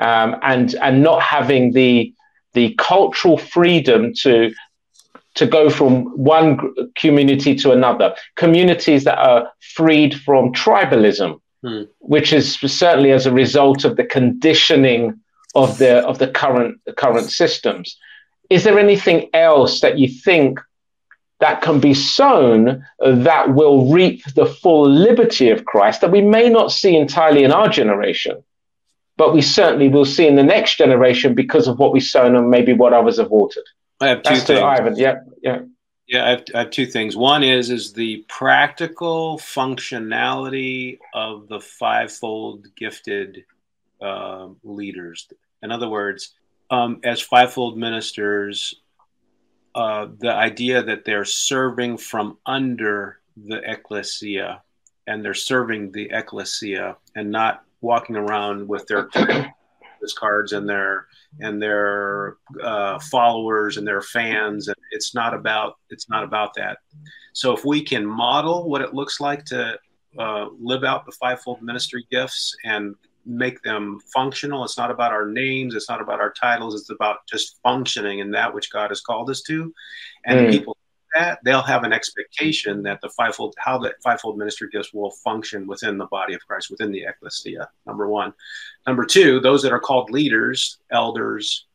um, 0.00 0.36
and 0.42 0.74
and 0.76 1.02
not 1.02 1.22
having 1.22 1.72
the 1.72 2.12
the 2.52 2.74
cultural 2.78 3.38
freedom 3.38 4.12
to 4.14 4.52
to 5.34 5.46
go 5.46 5.70
from 5.70 6.04
one 6.16 6.58
community 6.96 7.54
to 7.54 7.70
another, 7.70 8.14
communities 8.36 9.04
that 9.04 9.18
are 9.18 9.50
freed 9.74 10.14
from 10.20 10.52
tribalism, 10.52 11.40
hmm. 11.62 11.82
which 11.98 12.32
is 12.32 12.54
certainly 12.54 13.12
as 13.12 13.26
a 13.26 13.32
result 13.32 13.84
of 13.84 13.96
the 13.96 14.04
conditioning 14.04 15.20
of 15.54 15.78
the 15.78 15.98
of 16.06 16.18
the 16.18 16.28
current 16.28 16.80
the 16.86 16.92
current 16.92 17.30
systems. 17.30 17.98
Is 18.48 18.64
there 18.64 18.78
anything 18.78 19.30
else 19.32 19.80
that 19.80 19.98
you 19.98 20.08
think 20.08 20.60
that 21.40 21.62
can 21.62 21.80
be 21.80 21.94
sown 21.94 22.84
that 23.00 23.54
will 23.54 23.90
reap 23.90 24.22
the 24.34 24.46
full 24.46 24.88
liberty 24.88 25.48
of 25.48 25.64
Christ 25.64 26.02
that 26.02 26.10
we 26.10 26.20
may 26.20 26.48
not 26.48 26.70
see 26.70 26.96
entirely 26.96 27.44
in 27.44 27.52
our 27.52 27.68
generation, 27.68 28.42
but 29.16 29.32
we 29.32 29.40
certainly 29.40 29.88
will 29.88 30.04
see 30.04 30.26
in 30.26 30.36
the 30.36 30.42
next 30.42 30.76
generation 30.76 31.34
because 31.34 31.66
of 31.66 31.78
what 31.78 31.92
we've 31.92 32.02
sown 32.02 32.36
and 32.36 32.50
maybe 32.50 32.74
what 32.74 32.92
others 32.92 33.18
have 33.18 33.30
watered? 33.30 33.64
I 34.00 34.08
have 34.08 34.22
two 34.22 34.34
That's 34.34 34.44
things. 34.44 34.60
Ivan. 34.60 34.96
Yeah, 34.96 35.20
yeah. 35.42 35.60
Yeah, 36.10 36.26
I 36.26 36.30
have, 36.30 36.44
I 36.56 36.58
have 36.58 36.70
two 36.70 36.86
things. 36.86 37.16
One 37.16 37.44
is 37.44 37.70
is 37.70 37.92
the 37.92 38.24
practical 38.26 39.38
functionality 39.38 40.98
of 41.14 41.46
the 41.46 41.60
fivefold 41.60 42.66
gifted 42.74 43.44
uh, 44.02 44.48
leaders. 44.64 45.28
In 45.62 45.70
other 45.70 45.88
words, 45.88 46.34
um, 46.68 46.98
as 47.04 47.20
fivefold 47.20 47.78
ministers, 47.78 48.74
uh, 49.76 50.08
the 50.18 50.32
idea 50.32 50.82
that 50.82 51.04
they're 51.04 51.24
serving 51.24 51.98
from 51.98 52.38
under 52.44 53.20
the 53.36 53.60
ecclesia 53.70 54.62
and 55.06 55.24
they're 55.24 55.32
serving 55.32 55.92
the 55.92 56.10
ecclesia 56.10 56.96
and 57.14 57.30
not 57.30 57.62
walking 57.82 58.16
around 58.16 58.66
with 58.66 58.84
their 58.88 59.08
cards 60.12 60.52
and 60.52 60.68
their 60.68 61.06
and 61.40 61.62
their 61.62 62.36
uh, 62.62 62.98
followers 63.10 63.76
and 63.76 63.86
their 63.86 64.02
fans 64.02 64.68
and 64.68 64.76
it's 64.90 65.14
not 65.14 65.34
about 65.34 65.74
it's 65.90 66.08
not 66.08 66.24
about 66.24 66.54
that 66.54 66.78
so 67.32 67.52
if 67.52 67.64
we 67.64 67.82
can 67.82 68.04
model 68.04 68.68
what 68.68 68.82
it 68.82 68.94
looks 68.94 69.20
like 69.20 69.44
to 69.44 69.78
uh, 70.18 70.46
live 70.58 70.84
out 70.84 71.06
the 71.06 71.12
fivefold 71.12 71.62
ministry 71.62 72.06
gifts 72.10 72.54
and 72.64 72.94
make 73.26 73.62
them 73.62 73.98
functional 74.12 74.64
it's 74.64 74.78
not 74.78 74.90
about 74.90 75.12
our 75.12 75.26
names 75.26 75.74
it's 75.74 75.88
not 75.88 76.00
about 76.00 76.20
our 76.20 76.32
titles 76.32 76.74
it's 76.74 76.90
about 76.90 77.18
just 77.28 77.60
functioning 77.62 78.18
in 78.18 78.30
that 78.30 78.52
which 78.52 78.72
god 78.72 78.90
has 78.90 79.00
called 79.00 79.30
us 79.30 79.42
to 79.42 79.72
and 80.24 80.40
mm. 80.40 80.50
people 80.50 80.76
that, 81.14 81.40
they'll 81.44 81.62
have 81.62 81.84
an 81.84 81.92
expectation 81.92 82.82
that 82.82 83.00
the 83.00 83.08
fivefold, 83.10 83.54
how 83.58 83.78
the 83.78 83.94
fivefold 84.02 84.38
ministry 84.38 84.68
gifts 84.70 84.92
will 84.92 85.10
function 85.10 85.66
within 85.66 85.98
the 85.98 86.06
body 86.06 86.34
of 86.34 86.40
Christ, 86.46 86.70
within 86.70 86.92
the 86.92 87.02
ecclesia. 87.02 87.68
Number 87.86 88.08
one. 88.08 88.32
Number 88.86 89.04
two, 89.04 89.40
those 89.40 89.62
that 89.62 89.72
are 89.72 89.80
called 89.80 90.10
leaders, 90.10 90.78
elders, 90.90 91.66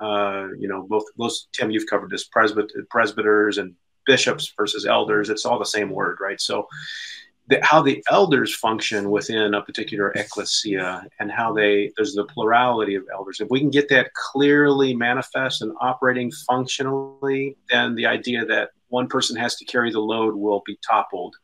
uh, 0.00 0.48
you 0.58 0.68
know, 0.68 0.82
both 0.82 1.04
those 1.16 1.48
Tim, 1.52 1.70
you've 1.70 1.86
covered 1.86 2.10
this 2.10 2.28
presbyt- 2.28 2.88
presbyters 2.90 3.58
and 3.58 3.74
bishops 4.04 4.52
versus 4.56 4.84
elders. 4.84 5.30
It's 5.30 5.46
all 5.46 5.58
the 5.58 5.64
same 5.64 5.90
word, 5.90 6.18
right? 6.20 6.40
So, 6.40 6.66
the, 7.48 7.58
how 7.62 7.82
the 7.82 8.02
elders 8.10 8.54
function 8.54 9.10
within 9.10 9.54
a 9.54 9.62
particular 9.62 10.10
ecclesia 10.12 11.04
and 11.18 11.30
how 11.30 11.52
they 11.52 11.92
there's 11.96 12.14
the 12.14 12.24
plurality 12.24 12.94
of 12.94 13.04
elders 13.12 13.40
if 13.40 13.50
we 13.50 13.58
can 13.58 13.70
get 13.70 13.88
that 13.88 14.12
clearly 14.14 14.94
manifest 14.94 15.60
and 15.60 15.72
operating 15.80 16.30
functionally 16.46 17.56
then 17.68 17.94
the 17.94 18.06
idea 18.06 18.44
that 18.46 18.70
one 18.92 19.08
person 19.08 19.36
has 19.36 19.56
to 19.56 19.64
carry 19.64 19.90
the 19.90 20.00
load 20.00 20.34
will 20.34 20.62
be 20.64 20.78
toppled. 20.88 21.34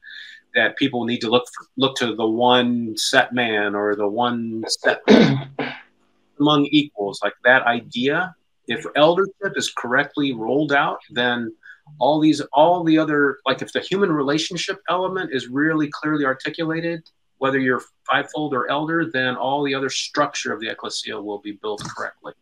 That 0.54 0.76
people 0.76 1.04
need 1.04 1.20
to 1.20 1.30
look 1.30 1.44
for, 1.54 1.66
look 1.76 1.96
to 1.96 2.14
the 2.14 2.26
one 2.26 2.96
set 2.96 3.32
man 3.32 3.74
or 3.74 3.94
the 3.94 4.08
one 4.08 4.64
set 4.66 5.00
among 6.40 6.66
equals. 6.66 7.20
Like 7.22 7.34
that 7.44 7.62
idea, 7.62 8.34
if 8.66 8.84
eldership 8.96 9.56
is 9.56 9.70
correctly 9.76 10.32
rolled 10.32 10.72
out, 10.72 11.00
then 11.10 11.52
all 11.98 12.20
these 12.20 12.40
all 12.52 12.84
the 12.84 12.98
other 12.98 13.38
like 13.46 13.62
if 13.62 13.72
the 13.72 13.80
human 13.80 14.12
relationship 14.12 14.80
element 14.88 15.30
is 15.32 15.48
really 15.48 15.88
clearly 15.88 16.24
articulated 16.24 17.08
whether 17.38 17.58
you're 17.58 17.82
fivefold 18.10 18.52
or 18.52 18.70
elder 18.70 19.10
then 19.10 19.36
all 19.36 19.64
the 19.64 19.74
other 19.74 19.88
structure 19.88 20.52
of 20.52 20.60
the 20.60 20.68
ecclesia 20.68 21.20
will 21.20 21.38
be 21.38 21.52
built 21.52 21.82
correctly 21.96 22.32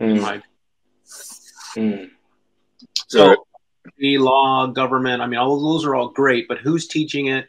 mm. 0.00 0.42
Mm. 1.76 2.10
so 3.08 3.46
law, 4.00 4.66
government. 4.66 5.22
I 5.22 5.26
mean, 5.26 5.38
all 5.38 5.60
those 5.60 5.84
are 5.84 5.94
all 5.94 6.08
great, 6.08 6.48
but 6.48 6.58
who's 6.58 6.86
teaching 6.88 7.26
it? 7.26 7.48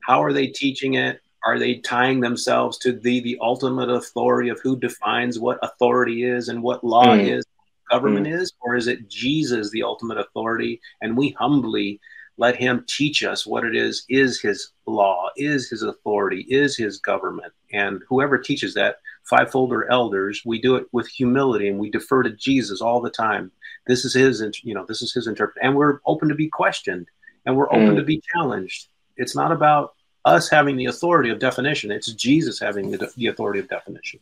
How 0.00 0.22
are 0.22 0.32
they 0.32 0.46
teaching 0.46 0.94
it? 0.94 1.20
Are 1.44 1.58
they 1.58 1.76
tying 1.76 2.20
themselves 2.20 2.78
to 2.78 2.92
the 2.92 3.20
the 3.20 3.38
ultimate 3.40 3.88
authority 3.88 4.50
of 4.50 4.60
who 4.62 4.78
defines 4.78 5.38
what 5.38 5.58
authority 5.62 6.24
is 6.24 6.48
and 6.48 6.62
what 6.62 6.84
law 6.84 7.16
mm. 7.16 7.38
is, 7.38 7.44
government 7.90 8.26
mm. 8.26 8.40
is, 8.40 8.52
or 8.60 8.76
is 8.76 8.86
it 8.86 9.08
Jesus 9.08 9.70
the 9.70 9.82
ultimate 9.82 10.18
authority, 10.18 10.80
and 11.00 11.16
we 11.16 11.30
humbly 11.30 12.00
let 12.40 12.56
him 12.56 12.82
teach 12.88 13.22
us 13.22 13.46
what 13.46 13.64
it 13.64 13.76
is 13.76 14.04
is 14.08 14.40
his 14.40 14.72
law 14.86 15.28
is 15.36 15.68
his 15.68 15.82
authority 15.82 16.46
is 16.48 16.76
his 16.76 16.98
government 16.98 17.52
and 17.72 18.02
whoever 18.08 18.38
teaches 18.38 18.72
that 18.72 18.96
fivefold 19.28 19.72
or 19.72 19.90
elders 19.90 20.42
we 20.46 20.58
do 20.58 20.74
it 20.76 20.86
with 20.90 21.06
humility 21.06 21.68
and 21.68 21.78
we 21.78 21.90
defer 21.90 22.22
to 22.22 22.30
jesus 22.30 22.80
all 22.80 23.00
the 23.00 23.10
time 23.10 23.52
this 23.86 24.04
is 24.04 24.14
his 24.14 24.42
you 24.62 24.74
know 24.74 24.84
this 24.86 25.02
is 25.02 25.12
his 25.12 25.26
interpretation 25.26 25.68
and 25.68 25.76
we're 25.76 26.00
open 26.06 26.28
to 26.28 26.34
be 26.34 26.48
questioned 26.48 27.06
and 27.46 27.56
we're 27.56 27.72
open 27.72 27.94
mm. 27.94 27.96
to 27.96 28.02
be 28.02 28.22
challenged. 28.32 28.88
It's 29.16 29.34
not 29.34 29.52
about 29.52 29.94
us 30.24 30.48
having 30.48 30.76
the 30.76 30.84
authority 30.86 31.30
of 31.30 31.38
definition 31.38 31.90
it's 31.90 32.12
jesus 32.12 32.60
having 32.60 32.90
the, 32.90 33.10
the 33.16 33.28
authority 33.28 33.58
of 33.58 33.68
definition. 33.68 34.20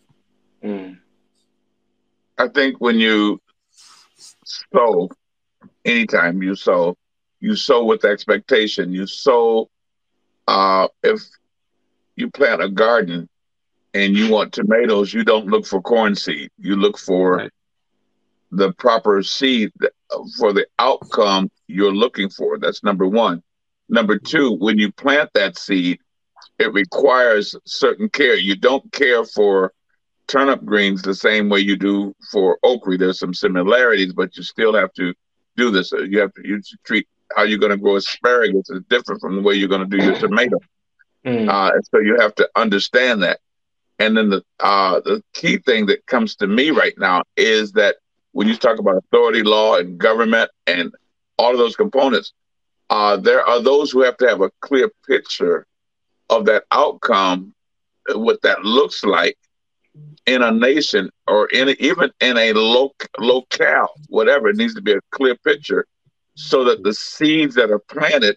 Mm. 0.63 0.99
i 2.39 2.47
think 2.47 2.81
when 2.81 3.01
you 3.01 3.41
sow 4.45 5.09
anytime 5.85 6.43
you 6.43 6.55
sow 6.55 6.97
you 7.41 7.55
sow 7.55 7.85
with 7.85 8.05
expectation. 8.05 8.93
You 8.93 9.07
sow 9.07 9.71
uh, 10.47 10.89
if 11.03 11.23
you 12.17 12.31
plant 12.31 12.63
a 12.63 12.69
garden 12.69 13.29
and 13.95 14.17
you 14.17 14.31
want 14.31 14.53
tomatoes 14.53 15.13
you 15.13 15.25
don't 15.25 15.47
look 15.47 15.67
for 15.67 15.81
corn 15.81 16.15
seed. 16.15 16.51
You 16.59 16.77
look 16.77 16.99
for 16.99 17.37
right 17.37 17.53
the 18.51 18.73
proper 18.75 19.23
seed 19.23 19.73
for 20.39 20.53
the 20.53 20.67
outcome 20.79 21.51
you're 21.67 21.95
looking 21.95 22.31
for. 22.31 22.59
That's 22.59 22.83
number 22.83 23.07
one. 23.07 23.43
Number 23.89 24.19
two, 24.19 24.53
when 24.53 24.79
you 24.79 24.93
plant 24.93 25.31
that 25.35 25.59
seed, 25.59 25.99
it 26.59 26.73
requires 26.73 27.55
certain 27.65 28.09
care. 28.09 28.37
You 28.37 28.57
don't 28.57 28.91
care 28.93 29.25
for 29.25 29.73
turnip 30.27 30.65
greens 30.65 31.03
the 31.03 31.15
same 31.15 31.49
way 31.49 31.61
you 31.61 31.77
do 31.77 32.15
for 32.31 32.59
okra. 32.63 32.99
There's 32.99 33.19
some 33.19 33.35
similarities, 33.35 34.13
but 34.13 34.37
you 34.37 34.43
still 34.43 34.75
have 34.75 34.93
to 34.95 35.15
do 35.57 35.71
this. 35.71 35.93
You 35.93 36.21
have 36.21 36.33
to 36.35 36.47
you 36.47 36.61
treat 36.85 37.09
how 37.35 37.43
you're 37.43 37.59
going 37.59 37.73
to 37.73 37.77
grow 37.77 37.97
asparagus 37.97 38.71
is 38.71 38.83
different 38.89 39.21
from 39.21 39.37
the 39.37 39.43
way 39.43 39.55
you're 39.55 39.69
going 39.69 39.89
to 39.89 39.97
do 39.99 40.05
your 40.05 40.15
tomato. 40.19 40.59
Mm. 41.27 41.49
Uh, 41.49 41.73
so 41.91 42.01
you 42.01 42.17
have 42.19 42.35
to 42.37 42.49
understand 42.57 43.23
that. 43.23 43.41
And 43.99 44.17
then 44.17 44.31
the 44.31 44.43
uh, 44.61 45.01
the 45.01 45.23
key 45.35 45.59
thing 45.59 45.87
that 45.87 46.07
comes 46.07 46.37
to 46.37 46.47
me 46.47 46.71
right 46.71 46.95
now 46.99 47.23
is 47.37 47.73
that 47.73 47.97
when 48.39 48.47
you 48.47 48.55
talk 48.55 48.79
about 48.79 48.97
authority, 48.97 49.43
law, 49.43 49.79
and 49.79 49.99
government, 49.99 50.49
and 50.69 50.93
all 51.39 51.51
of 51.51 51.59
those 51.59 51.75
components, 51.75 52.33
uh, 52.89 53.17
there 53.17 53.43
are 53.45 53.61
those 53.61 53.91
who 53.91 54.03
have 54.03 54.17
to 54.19 54.29
have 54.29 54.41
a 54.43 54.51
clear 54.61 54.89
picture 55.09 55.67
of 56.31 56.47
that 56.47 56.63
outcome, 56.71 57.53
what 58.15 58.41
that 58.43 58.63
looks 58.63 59.03
like 59.03 59.37
in 60.27 60.43
a 60.43 60.53
nation 60.53 61.11
or 61.27 61.49
in 61.49 61.71
a, 61.71 61.73
even 61.81 62.13
in 62.21 62.37
a 62.39 62.53
loc- 62.53 63.11
locale, 63.19 63.93
whatever. 64.07 64.49
It 64.49 64.57
needs 64.57 64.75
to 64.75 64.83
be 64.83 64.93
a 64.93 65.01
clear 65.11 65.35
picture 65.45 65.85
so 66.37 66.63
that 66.63 66.85
the 66.85 66.95
seeds 66.95 67.57
that 67.57 67.73
are 67.73 67.81
planted 67.81 68.37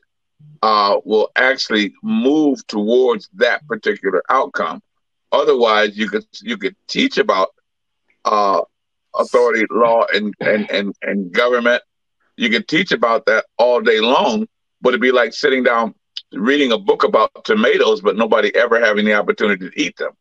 uh, 0.64 0.98
will 1.06 1.30
actually 1.36 1.94
move 2.02 2.66
towards 2.66 3.30
that 3.36 3.68
particular 3.68 4.24
outcome. 4.32 4.82
Otherwise, 5.32 5.96
you 5.96 6.10
could 6.10 6.26
you 6.42 6.58
could 6.58 6.76
teach 6.88 7.20
about 7.20 7.50
uh, 8.26 8.62
authority, 9.16 9.66
law, 9.70 10.06
and, 10.14 10.34
and, 10.40 10.70
and, 10.72 10.96
and 11.02 11.32
government. 11.32 11.84
You 12.38 12.50
can 12.50 12.64
teach 12.64 12.92
about 12.92 13.26
that 13.26 13.46
all 13.58 13.82
day 13.82 14.00
long, 14.00 14.48
but 14.82 14.90
it'd 14.90 15.02
be 15.02 15.12
like 15.12 15.34
sitting 15.34 15.64
down 15.64 15.94
reading 16.34 16.72
a 16.72 16.78
book 16.78 17.04
about 17.04 17.32
tomatoes, 17.44 18.02
but 18.02 18.16
nobody 18.16 18.56
ever 18.56 18.80
having 18.80 19.06
the 19.06 19.14
opportunity 19.14 19.70
to 19.70 19.82
eat 19.82 19.98
them. 19.98 20.12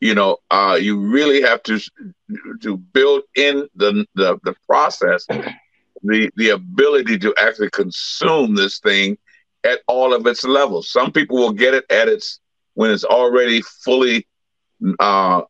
You 0.00 0.14
know, 0.14 0.38
uh, 0.50 0.78
you 0.80 0.98
really 0.98 1.42
have 1.42 1.62
to 1.64 1.78
to 2.62 2.76
build 2.76 3.22
in 3.34 3.68
the 3.74 4.06
the, 4.14 4.38
the 4.44 4.54
process, 4.66 5.26
the 5.26 6.30
the 6.36 6.50
ability 6.50 7.18
to 7.18 7.34
actually 7.38 7.70
consume 7.70 8.54
this 8.54 8.78
thing 8.78 9.18
at 9.62 9.80
all 9.86 10.14
of 10.14 10.26
its 10.26 10.42
levels. 10.44 10.90
Some 10.90 11.12
people 11.12 11.36
will 11.36 11.52
get 11.52 11.74
it 11.74 11.84
at 11.90 12.08
its 12.08 12.40
when 12.74 12.90
it's 12.90 13.04
already 13.04 13.60
fully 13.60 14.26
uh, 14.98 15.42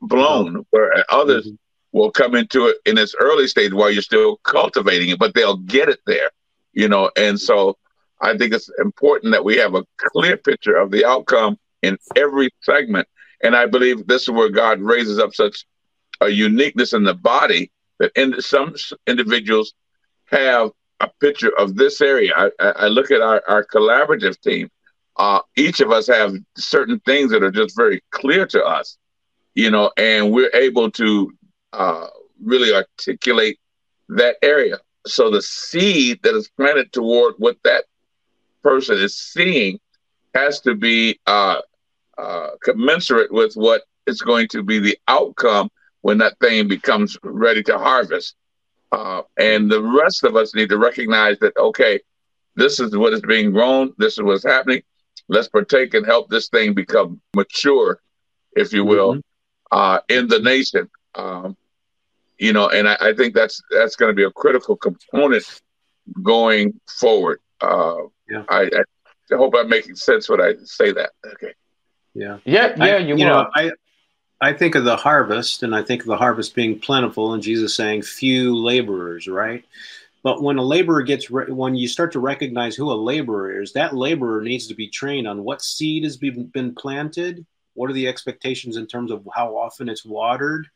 blown, 0.00 0.64
where 0.70 1.04
others 1.10 1.46
mm-hmm. 1.46 1.56
Will 1.92 2.10
come 2.10 2.34
into 2.34 2.66
it 2.66 2.76
in 2.86 2.98
its 2.98 3.14
early 3.20 3.46
stage 3.46 3.72
while 3.72 3.90
you're 3.90 4.02
still 4.02 4.38
cultivating 4.38 5.10
it, 5.10 5.18
but 5.18 5.34
they'll 5.34 5.58
get 5.58 5.88
it 5.88 6.00
there, 6.06 6.30
you 6.72 6.88
know. 6.88 7.10
And 7.16 7.38
so 7.38 7.76
I 8.20 8.36
think 8.36 8.54
it's 8.54 8.70
important 8.78 9.32
that 9.32 9.44
we 9.44 9.56
have 9.58 9.74
a 9.74 9.84
clear 9.98 10.36
picture 10.36 10.76
of 10.76 10.90
the 10.90 11.04
outcome 11.04 11.58
in 11.82 11.98
every 12.16 12.50
segment. 12.62 13.06
And 13.42 13.54
I 13.54 13.66
believe 13.66 14.06
this 14.06 14.22
is 14.22 14.30
where 14.30 14.48
God 14.48 14.80
raises 14.80 15.18
up 15.18 15.34
such 15.34 15.66
a 16.20 16.28
uniqueness 16.28 16.92
in 16.92 17.02
the 17.04 17.14
body 17.14 17.70
that 17.98 18.12
in 18.16 18.40
some 18.40 18.74
individuals 19.06 19.74
have 20.26 20.70
a 21.00 21.08
picture 21.20 21.52
of 21.58 21.74
this 21.74 22.00
area. 22.00 22.32
I, 22.36 22.50
I 22.58 22.86
look 22.86 23.10
at 23.10 23.20
our, 23.20 23.42
our 23.48 23.66
collaborative 23.66 24.40
team. 24.40 24.70
Uh, 25.16 25.40
each 25.56 25.80
of 25.80 25.90
us 25.90 26.06
have 26.06 26.34
certain 26.56 27.00
things 27.00 27.30
that 27.32 27.42
are 27.42 27.50
just 27.50 27.76
very 27.76 28.00
clear 28.10 28.46
to 28.46 28.64
us, 28.64 28.96
you 29.54 29.70
know, 29.70 29.90
and 29.98 30.32
we're 30.32 30.50
able 30.54 30.90
to 30.92 31.30
uh, 31.72 32.06
really 32.42 32.74
articulate 32.74 33.58
that 34.08 34.36
area. 34.42 34.78
So 35.06 35.30
the 35.30 35.42
seed 35.42 36.20
that 36.22 36.34
is 36.34 36.48
planted 36.56 36.92
toward 36.92 37.34
what 37.38 37.56
that 37.64 37.84
person 38.62 38.98
is 38.98 39.16
seeing 39.16 39.80
has 40.34 40.60
to 40.60 40.74
be 40.74 41.18
uh, 41.26 41.60
uh, 42.18 42.50
commensurate 42.62 43.32
with 43.32 43.54
what 43.54 43.82
is 44.06 44.20
going 44.20 44.48
to 44.48 44.62
be 44.62 44.78
the 44.78 44.98
outcome 45.08 45.70
when 46.02 46.18
that 46.18 46.38
thing 46.40 46.68
becomes 46.68 47.16
ready 47.22 47.62
to 47.64 47.78
harvest. 47.78 48.34
Uh, 48.90 49.22
and 49.38 49.70
the 49.70 49.82
rest 49.82 50.24
of 50.24 50.36
us 50.36 50.54
need 50.54 50.68
to 50.68 50.78
recognize 50.78 51.38
that, 51.38 51.56
okay, 51.56 52.00
this 52.56 52.78
is 52.80 52.96
what 52.96 53.12
is 53.12 53.22
being 53.22 53.50
grown, 53.50 53.92
this 53.98 54.14
is 54.14 54.22
what's 54.22 54.44
happening. 54.44 54.82
Let's 55.28 55.48
partake 55.48 55.94
and 55.94 56.04
help 56.04 56.28
this 56.28 56.48
thing 56.48 56.74
become 56.74 57.20
mature, 57.34 58.00
if 58.54 58.72
you 58.72 58.84
will, 58.84 59.14
mm-hmm. 59.14 59.78
uh, 59.78 60.00
in 60.08 60.28
the 60.28 60.40
nation. 60.40 60.90
Um, 61.14 61.56
you 62.42 62.52
know, 62.52 62.68
and 62.70 62.88
I, 62.88 62.96
I, 63.00 63.12
think 63.14 63.34
that's 63.34 63.62
that's 63.70 63.94
going 63.94 64.10
to 64.10 64.16
be 64.16 64.24
a 64.24 64.30
critical 64.32 64.74
component 64.74 65.44
going 66.24 66.80
forward. 66.88 67.38
Uh, 67.60 67.98
yeah. 68.28 68.42
I, 68.48 68.62
I 69.32 69.36
hope 69.36 69.54
I'm 69.56 69.68
making 69.68 69.94
sense 69.94 70.28
when 70.28 70.40
I 70.40 70.54
say 70.64 70.90
that. 70.90 71.10
Okay. 71.24 71.54
Yeah. 72.14 72.38
Yeah. 72.44 72.74
Yeah. 72.76 72.84
I, 72.84 72.96
you, 72.98 73.16
you 73.16 73.24
know, 73.24 73.48
I 73.54 73.70
I 74.40 74.52
think 74.52 74.74
of 74.74 74.82
the 74.82 74.96
harvest, 74.96 75.62
and 75.62 75.72
I 75.72 75.82
think 75.82 76.00
of 76.00 76.08
the 76.08 76.16
harvest 76.16 76.56
being 76.56 76.80
plentiful, 76.80 77.32
and 77.32 77.40
Jesus 77.40 77.76
saying, 77.76 78.02
"Few 78.02 78.56
laborers." 78.56 79.28
Right. 79.28 79.64
But 80.24 80.42
when 80.42 80.58
a 80.58 80.62
laborer 80.64 81.02
gets, 81.02 81.30
re- 81.30 81.52
when 81.52 81.76
you 81.76 81.86
start 81.86 82.12
to 82.12 82.20
recognize 82.20 82.74
who 82.74 82.90
a 82.90 82.94
laborer 82.94 83.62
is, 83.62 83.72
that 83.74 83.94
laborer 83.94 84.40
needs 84.40 84.66
to 84.66 84.74
be 84.74 84.88
trained 84.88 85.28
on 85.28 85.44
what 85.44 85.62
seed 85.62 86.04
has 86.04 86.16
been, 86.16 86.46
been 86.46 86.74
planted. 86.74 87.44
What 87.74 87.90
are 87.90 87.94
the 87.94 88.06
expectations 88.06 88.76
in 88.76 88.86
terms 88.86 89.10
of 89.10 89.26
how 89.34 89.56
often 89.56 89.88
it's 89.88 90.04
watered? 90.04 90.68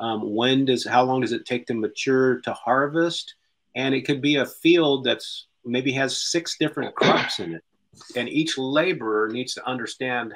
Um, 0.00 0.34
when 0.34 0.64
does, 0.64 0.86
how 0.86 1.04
long 1.04 1.20
does 1.20 1.32
it 1.32 1.46
take 1.46 1.66
to 1.66 1.74
mature 1.74 2.40
to 2.40 2.52
harvest? 2.54 3.34
And 3.76 3.94
it 3.94 4.02
could 4.02 4.20
be 4.20 4.36
a 4.36 4.46
field 4.46 5.04
that's 5.04 5.46
maybe 5.64 5.92
has 5.92 6.30
six 6.30 6.56
different 6.58 6.94
crops 6.96 7.38
in 7.38 7.54
it. 7.54 7.64
And 8.16 8.28
each 8.28 8.58
laborer 8.58 9.28
needs 9.28 9.54
to 9.54 9.66
understand 9.66 10.32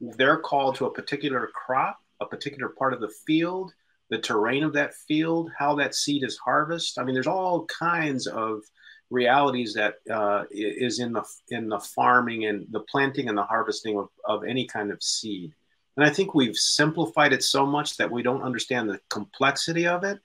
they're 0.00 0.38
called 0.38 0.76
to 0.76 0.86
a 0.86 0.92
particular 0.92 1.50
crop 1.54 1.98
a 2.20 2.26
particular 2.26 2.68
part 2.68 2.92
of 2.92 3.00
the 3.00 3.12
field, 3.26 3.72
the 4.10 4.18
terrain 4.18 4.64
of 4.64 4.72
that 4.72 4.94
field, 4.94 5.50
how 5.56 5.74
that 5.76 5.94
seed 5.94 6.24
is 6.24 6.36
harvested. 6.38 7.00
I 7.00 7.04
mean, 7.04 7.14
there's 7.14 7.26
all 7.26 7.66
kinds 7.66 8.26
of 8.26 8.62
realities 9.10 9.74
that 9.74 9.94
uh, 10.12 10.44
is 10.50 11.00
in 11.00 11.12
the 11.12 11.24
in 11.50 11.68
the 11.68 11.80
farming 11.80 12.46
and 12.46 12.66
the 12.70 12.80
planting 12.80 13.28
and 13.28 13.38
the 13.38 13.42
harvesting 13.42 13.98
of, 13.98 14.08
of 14.24 14.44
any 14.44 14.66
kind 14.66 14.90
of 14.90 15.02
seed. 15.02 15.54
And 15.98 16.06
I 16.06 16.10
think 16.10 16.32
we've 16.32 16.56
simplified 16.56 17.32
it 17.32 17.42
so 17.42 17.66
much 17.66 17.96
that 17.96 18.08
we 18.08 18.22
don't 18.22 18.44
understand 18.44 18.88
the 18.88 19.00
complexity 19.08 19.88
of 19.88 20.04
it 20.04 20.20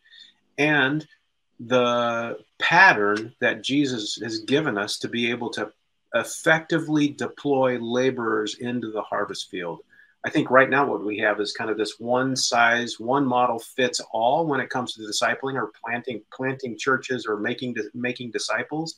and 0.59 1.05
the 1.59 2.37
pattern 2.59 3.33
that 3.41 3.63
Jesus 3.63 4.19
has 4.21 4.41
given 4.41 4.77
us 4.77 4.99
to 4.99 5.07
be 5.07 5.31
able 5.31 5.49
to 5.49 5.71
effectively 6.13 7.07
deploy 7.07 7.79
laborers 7.79 8.59
into 8.59 8.91
the 8.91 9.01
harvest 9.01 9.49
field. 9.49 9.79
I 10.23 10.29
think 10.29 10.51
right 10.51 10.69
now 10.69 10.85
what 10.85 11.03
we 11.03 11.17
have 11.17 11.41
is 11.41 11.53
kind 11.53 11.71
of 11.71 11.77
this 11.77 11.99
one 11.99 12.35
size, 12.35 12.99
one 12.99 13.25
model 13.25 13.57
fits 13.57 13.99
all 14.11 14.45
when 14.45 14.59
it 14.59 14.69
comes 14.69 14.93
to 14.93 15.01
discipling 15.01 15.55
or 15.55 15.71
planting 15.83 16.21
planting 16.31 16.77
churches 16.77 17.25
or 17.25 17.37
making 17.37 17.75
making 17.95 18.29
disciples. 18.29 18.93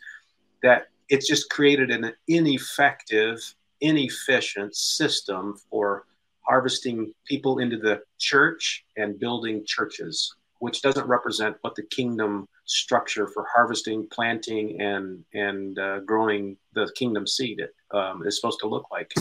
That 0.62 0.90
it's 1.08 1.26
just 1.26 1.50
created 1.50 1.90
an 1.90 2.12
ineffective, 2.28 3.40
inefficient 3.80 4.76
system 4.76 5.58
for 5.70 6.04
harvesting 6.48 7.14
people 7.26 7.60
into 7.60 7.78
the 7.78 8.02
church 8.20 8.86
and 8.98 9.20
building 9.20 9.64
churches, 9.66 10.34
which 10.60 10.82
doesn't 10.82 11.08
represent 11.08 11.58
what 11.62 11.76
the 11.76 11.84
kingdom 11.84 12.48
structure 12.66 13.28
for 13.28 13.46
harvesting, 13.54 14.08
planting, 14.12 14.82
and 14.82 15.24
and 15.34 15.80
uh, 15.80 16.00
growing 16.00 16.58
the 16.74 16.92
kingdom 16.96 17.28
seed 17.28 17.62
um, 17.92 18.26
is 18.26 18.36
supposed 18.36 18.60
to 18.60 18.68
look 18.68 18.86
like. 18.92 19.12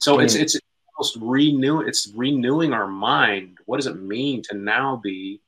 So 0.00 0.20
it's 0.20 0.34
it's 0.34 0.58
almost 0.96 1.18
renew 1.20 1.80
it's 1.80 2.12
renewing 2.14 2.72
our 2.72 2.86
mind. 2.86 3.58
What 3.66 3.76
does 3.76 3.86
it 3.86 4.00
mean 4.00 4.42
to 4.50 4.56
now 4.56 4.96
be 4.96 5.40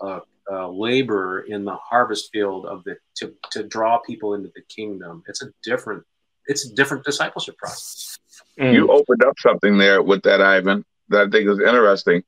a, 0.00 0.20
a 0.50 0.68
laborer 0.68 1.40
in 1.40 1.64
the 1.64 1.76
harvest 1.76 2.30
field 2.32 2.66
of 2.66 2.84
the 2.84 2.96
to, 3.16 3.34
to 3.52 3.62
draw 3.62 3.98
people 3.98 4.34
into 4.34 4.50
the 4.54 4.62
kingdom? 4.62 5.22
It's 5.28 5.42
a 5.42 5.52
different 5.62 6.04
it's 6.46 6.66
a 6.66 6.74
different 6.74 7.04
discipleship 7.04 7.56
process 7.58 8.19
mm. 8.58 8.72
you 8.72 8.90
opened 8.90 9.22
up 9.24 9.38
something 9.38 9.78
there 9.78 10.02
with 10.02 10.22
that 10.22 10.40
ivan 10.40 10.84
that 11.08 11.26
i 11.26 11.30
think 11.30 11.48
is 11.48 11.60
interesting. 11.60 12.22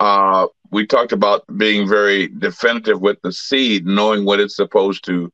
Uh, 0.00 0.48
we 0.70 0.86
talked 0.86 1.12
about 1.12 1.44
being 1.56 1.88
very 1.88 2.26
definitive 2.26 3.00
with 3.00 3.20
the 3.22 3.32
seed 3.32 3.86
knowing 3.86 4.24
what 4.24 4.40
it's 4.40 4.56
supposed 4.56 5.04
to 5.04 5.32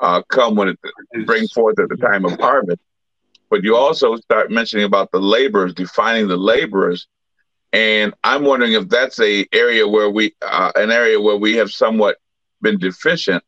uh, 0.00 0.22
come 0.28 0.56
when 0.56 0.68
it 0.68 0.78
bring 1.26 1.46
forth 1.48 1.78
at 1.78 1.88
the 1.88 1.96
time 1.96 2.24
of 2.24 2.38
harvest. 2.40 2.80
But 3.50 3.62
you 3.62 3.76
also 3.76 4.16
start 4.16 4.50
mentioning 4.50 4.84
about 4.84 5.10
the 5.12 5.20
laborers, 5.20 5.74
defining 5.74 6.28
the 6.28 6.36
laborers, 6.36 7.06
and 7.72 8.14
I'm 8.24 8.44
wondering 8.44 8.72
if 8.72 8.88
that's 8.88 9.20
a 9.20 9.46
area 9.52 9.86
where 9.86 10.10
we, 10.10 10.34
uh, 10.42 10.72
an 10.74 10.90
area 10.90 11.20
where 11.20 11.36
we 11.36 11.54
have 11.56 11.70
somewhat 11.70 12.16
been 12.60 12.78
deficient 12.78 13.44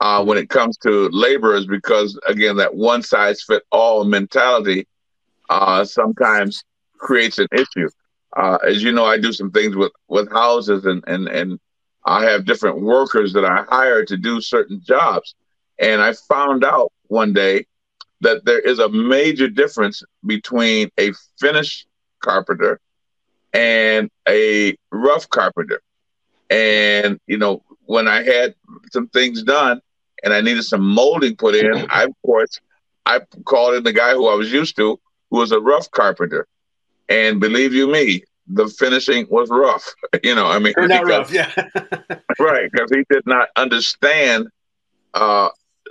uh, 0.00 0.24
when 0.24 0.36
it 0.36 0.48
comes 0.48 0.76
to 0.78 1.08
laborers, 1.10 1.66
because 1.66 2.18
again, 2.26 2.56
that 2.56 2.74
one 2.74 3.02
size 3.02 3.42
fit 3.42 3.62
all 3.70 4.04
mentality 4.04 4.86
uh, 5.52 5.84
sometimes 5.84 6.64
creates 6.98 7.38
an 7.38 7.48
issue. 7.52 7.88
Uh, 8.36 8.58
as 8.66 8.82
you 8.82 8.92
know, 8.92 9.04
I 9.04 9.18
do 9.18 9.32
some 9.32 9.50
things 9.50 9.76
with 9.76 9.92
with 10.08 10.30
houses, 10.32 10.86
and 10.86 11.04
and 11.06 11.28
and 11.28 11.60
I 12.04 12.24
have 12.30 12.46
different 12.46 12.80
workers 12.80 13.32
that 13.34 13.44
I 13.44 13.64
hire 13.68 14.04
to 14.06 14.16
do 14.16 14.40
certain 14.40 14.80
jobs, 14.82 15.34
and 15.78 16.00
I 16.00 16.14
found 16.14 16.64
out 16.64 16.90
one 17.08 17.32
day 17.34 17.66
that 18.22 18.44
there 18.44 18.60
is 18.60 18.78
a 18.78 18.88
major 18.88 19.48
difference 19.48 20.02
between 20.24 20.88
a 20.98 21.12
finished 21.38 21.86
carpenter 22.20 22.80
and 23.52 24.08
a 24.28 24.76
rough 24.90 25.28
carpenter. 25.28 25.82
And, 26.48 27.18
you 27.26 27.38
know, 27.38 27.62
when 27.84 28.06
I 28.08 28.22
had 28.22 28.54
some 28.92 29.08
things 29.08 29.42
done 29.42 29.80
and 30.22 30.32
I 30.32 30.40
needed 30.40 30.62
some 30.62 30.86
molding 30.86 31.36
put 31.36 31.54
in, 31.54 31.84
I, 31.90 32.04
of 32.04 32.14
course, 32.24 32.60
I 33.04 33.20
called 33.44 33.74
in 33.74 33.82
the 33.82 33.92
guy 33.92 34.12
who 34.12 34.28
I 34.28 34.34
was 34.34 34.52
used 34.52 34.76
to, 34.76 35.00
who 35.32 35.38
was 35.38 35.50
a 35.50 35.58
rough 35.58 35.90
carpenter. 35.90 36.46
And 37.08 37.40
believe 37.40 37.72
you 37.72 37.90
me, 37.90 38.22
the 38.46 38.68
finishing 38.68 39.26
was 39.30 39.48
rough. 39.50 39.92
You 40.22 40.34
know, 40.34 40.46
I 40.46 40.58
mean, 40.58 40.74
not 40.76 41.06
rough, 41.06 41.32
yeah. 41.32 41.50
right, 42.38 42.70
because 42.70 42.90
he 42.90 43.02
did 43.10 43.26
not 43.26 43.48
understand 43.56 44.46
uh, 45.14 45.48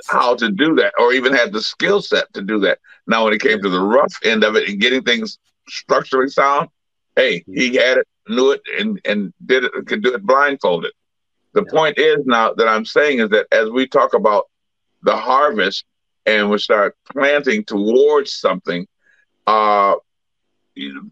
how 0.08 0.36
to 0.36 0.52
do 0.52 0.76
that 0.76 0.94
or 1.00 1.12
even 1.12 1.34
had 1.34 1.52
the 1.52 1.62
skill 1.62 2.04
set 2.04 2.32
to 2.34 2.42
do 2.44 2.60
that. 2.60 2.78
Now, 3.08 3.26
when 3.26 3.34
it 3.34 3.42
came 3.42 3.62
to 3.64 3.70
the 3.70 3.82
rough 3.82 4.14
end 4.24 4.44
of 4.44 4.56
it 4.56 4.70
and 4.70 4.80
getting 4.80 5.02
things 5.02 5.40
structurally 5.68 6.30
sound, 6.30 6.70
hey, 7.16 7.44
he 7.48 7.76
had 7.76 7.98
it, 7.98 8.08
knew 8.30 8.52
it, 8.52 8.62
and, 8.80 9.02
and 9.06 9.34
did 9.44 9.64
it, 9.64 9.72
could 9.88 10.04
do 10.04 10.14
it 10.14 10.24
blindfolded. 10.24 10.92
The 11.54 11.66
yeah. 11.66 11.72
point 11.72 11.98
is 11.98 12.20
now 12.26 12.54
that 12.54 12.68
I'm 12.68 12.86
saying 12.86 13.20
is 13.20 13.30
that 13.30 13.48
as 13.52 13.72
we 13.72 13.88
talk 13.88 14.14
about 14.14 14.50
the 15.02 15.18
harvest 15.18 15.84
and 16.28 16.50
we 16.52 16.60
start 16.60 16.96
planting 17.12 17.66
towards 17.66 18.34
something, 18.34 18.86
uh, 19.48 19.96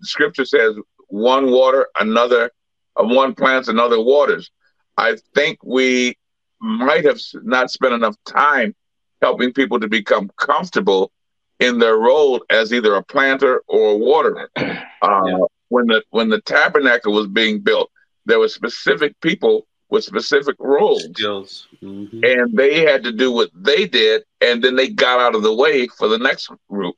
scripture 0.02 0.46
says 0.46 0.76
one 1.08 1.52
water, 1.52 1.88
another, 2.00 2.52
uh, 2.96 3.04
one 3.04 3.34
plants, 3.34 3.68
another 3.68 4.02
waters. 4.02 4.52
I 4.98 5.18
think 5.34 5.60
we 5.63 6.18
might 6.60 7.06
have 7.06 7.20
not 7.44 7.72
spent 7.72 7.94
enough 7.94 8.15
time 8.28 8.76
helping 9.22 9.54
people 9.54 9.80
to 9.80 9.88
become 9.88 10.30
comfortable 10.38 11.12
in 11.60 11.80
their 11.80 11.98
role 11.98 12.44
as 12.50 12.74
either 12.74 12.96
a 12.96 13.04
planter 13.04 13.62
or 13.68 13.92
a 13.92 13.98
waterer. 13.98 14.50
Uh, 15.02 15.22
yeah. 15.26 15.38
When 15.70 15.88
the 15.88 16.04
when 16.10 16.28
the 16.28 16.42
tabernacle 16.42 17.13
was 17.13 17.28
being 17.28 17.62
built, 17.62 17.89
there 18.26 18.38
were 18.38 18.50
specific 18.50 19.18
people 19.22 19.65
with 19.89 20.04
specific 20.04 20.58
roles, 20.60 21.06
skills, 21.06 21.68
mm-hmm. 21.82 22.20
and 22.22 22.58
they 22.58 22.82
had 22.82 23.02
to 23.06 23.13
do 23.13 23.32
what 23.32 23.50
they 23.56 23.88
did, 23.88 24.24
and 24.42 24.62
then 24.62 24.76
they 24.76 24.89
got 24.89 25.22
out 25.22 25.36
of 25.36 25.44
the 25.44 25.54
way 25.54 25.88
for 25.88 26.10
the 26.10 26.18
next 26.18 26.52
group. 26.70 26.98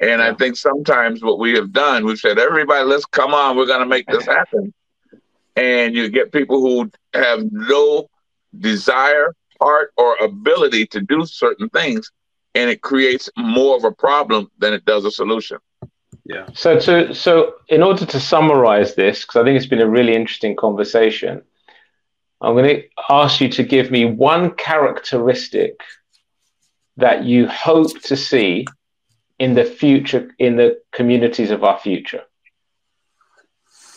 And. 0.00 0.22
I 0.22 0.34
think 0.34 0.56
sometimes 0.56 1.22
what 1.22 1.38
we 1.38 1.52
have 1.54 1.72
done, 1.72 2.06
we've 2.06 2.18
said, 2.18 2.38
everybody, 2.38 2.84
let's 2.84 3.04
come 3.04 3.34
on, 3.34 3.56
we're 3.56 3.66
going 3.66 3.80
to 3.80 3.86
make 3.86 4.06
this 4.06 4.24
happen. 4.38 4.72
and 5.56 5.94
you 5.94 6.08
get 6.08 6.32
people 6.32 6.60
who 6.60 6.90
have 7.12 7.40
no 7.52 8.08
desire, 8.58 9.34
heart, 9.60 9.92
or 9.96 10.16
ability 10.16 10.86
to 10.86 11.00
do 11.00 11.26
certain 11.26 11.68
things, 11.68 12.10
and 12.54 12.70
it 12.70 12.82
creates 12.82 13.28
more 13.36 13.76
of 13.76 13.84
a 13.84 13.92
problem 13.92 14.50
than 14.58 14.72
it 14.72 14.84
does 14.84 15.04
a 15.04 15.10
solution. 15.10 15.58
Yeah. 16.24 16.46
So 16.52 16.78
to 16.78 17.14
so 17.14 17.54
in 17.68 17.82
order 17.82 18.06
to 18.06 18.20
summarize 18.20 18.94
this, 18.94 19.22
because 19.22 19.40
I 19.40 19.44
think 19.44 19.56
it's 19.56 19.66
been 19.66 19.80
a 19.80 19.88
really 19.88 20.14
interesting 20.14 20.56
conversation, 20.56 21.42
I'm 22.40 22.54
going 22.54 22.64
to 22.64 22.82
ask 23.10 23.40
you 23.40 23.48
to 23.50 23.62
give 23.62 23.90
me 23.90 24.04
one 24.04 24.52
characteristic 24.52 25.80
that 26.96 27.24
you 27.24 27.48
hope 27.48 28.00
to 28.02 28.16
see 28.16 28.66
in 29.40 29.54
the 29.54 29.64
future 29.64 30.30
in 30.38 30.56
the 30.56 30.78
communities 30.92 31.50
of 31.50 31.64
our 31.64 31.78
future. 31.78 32.22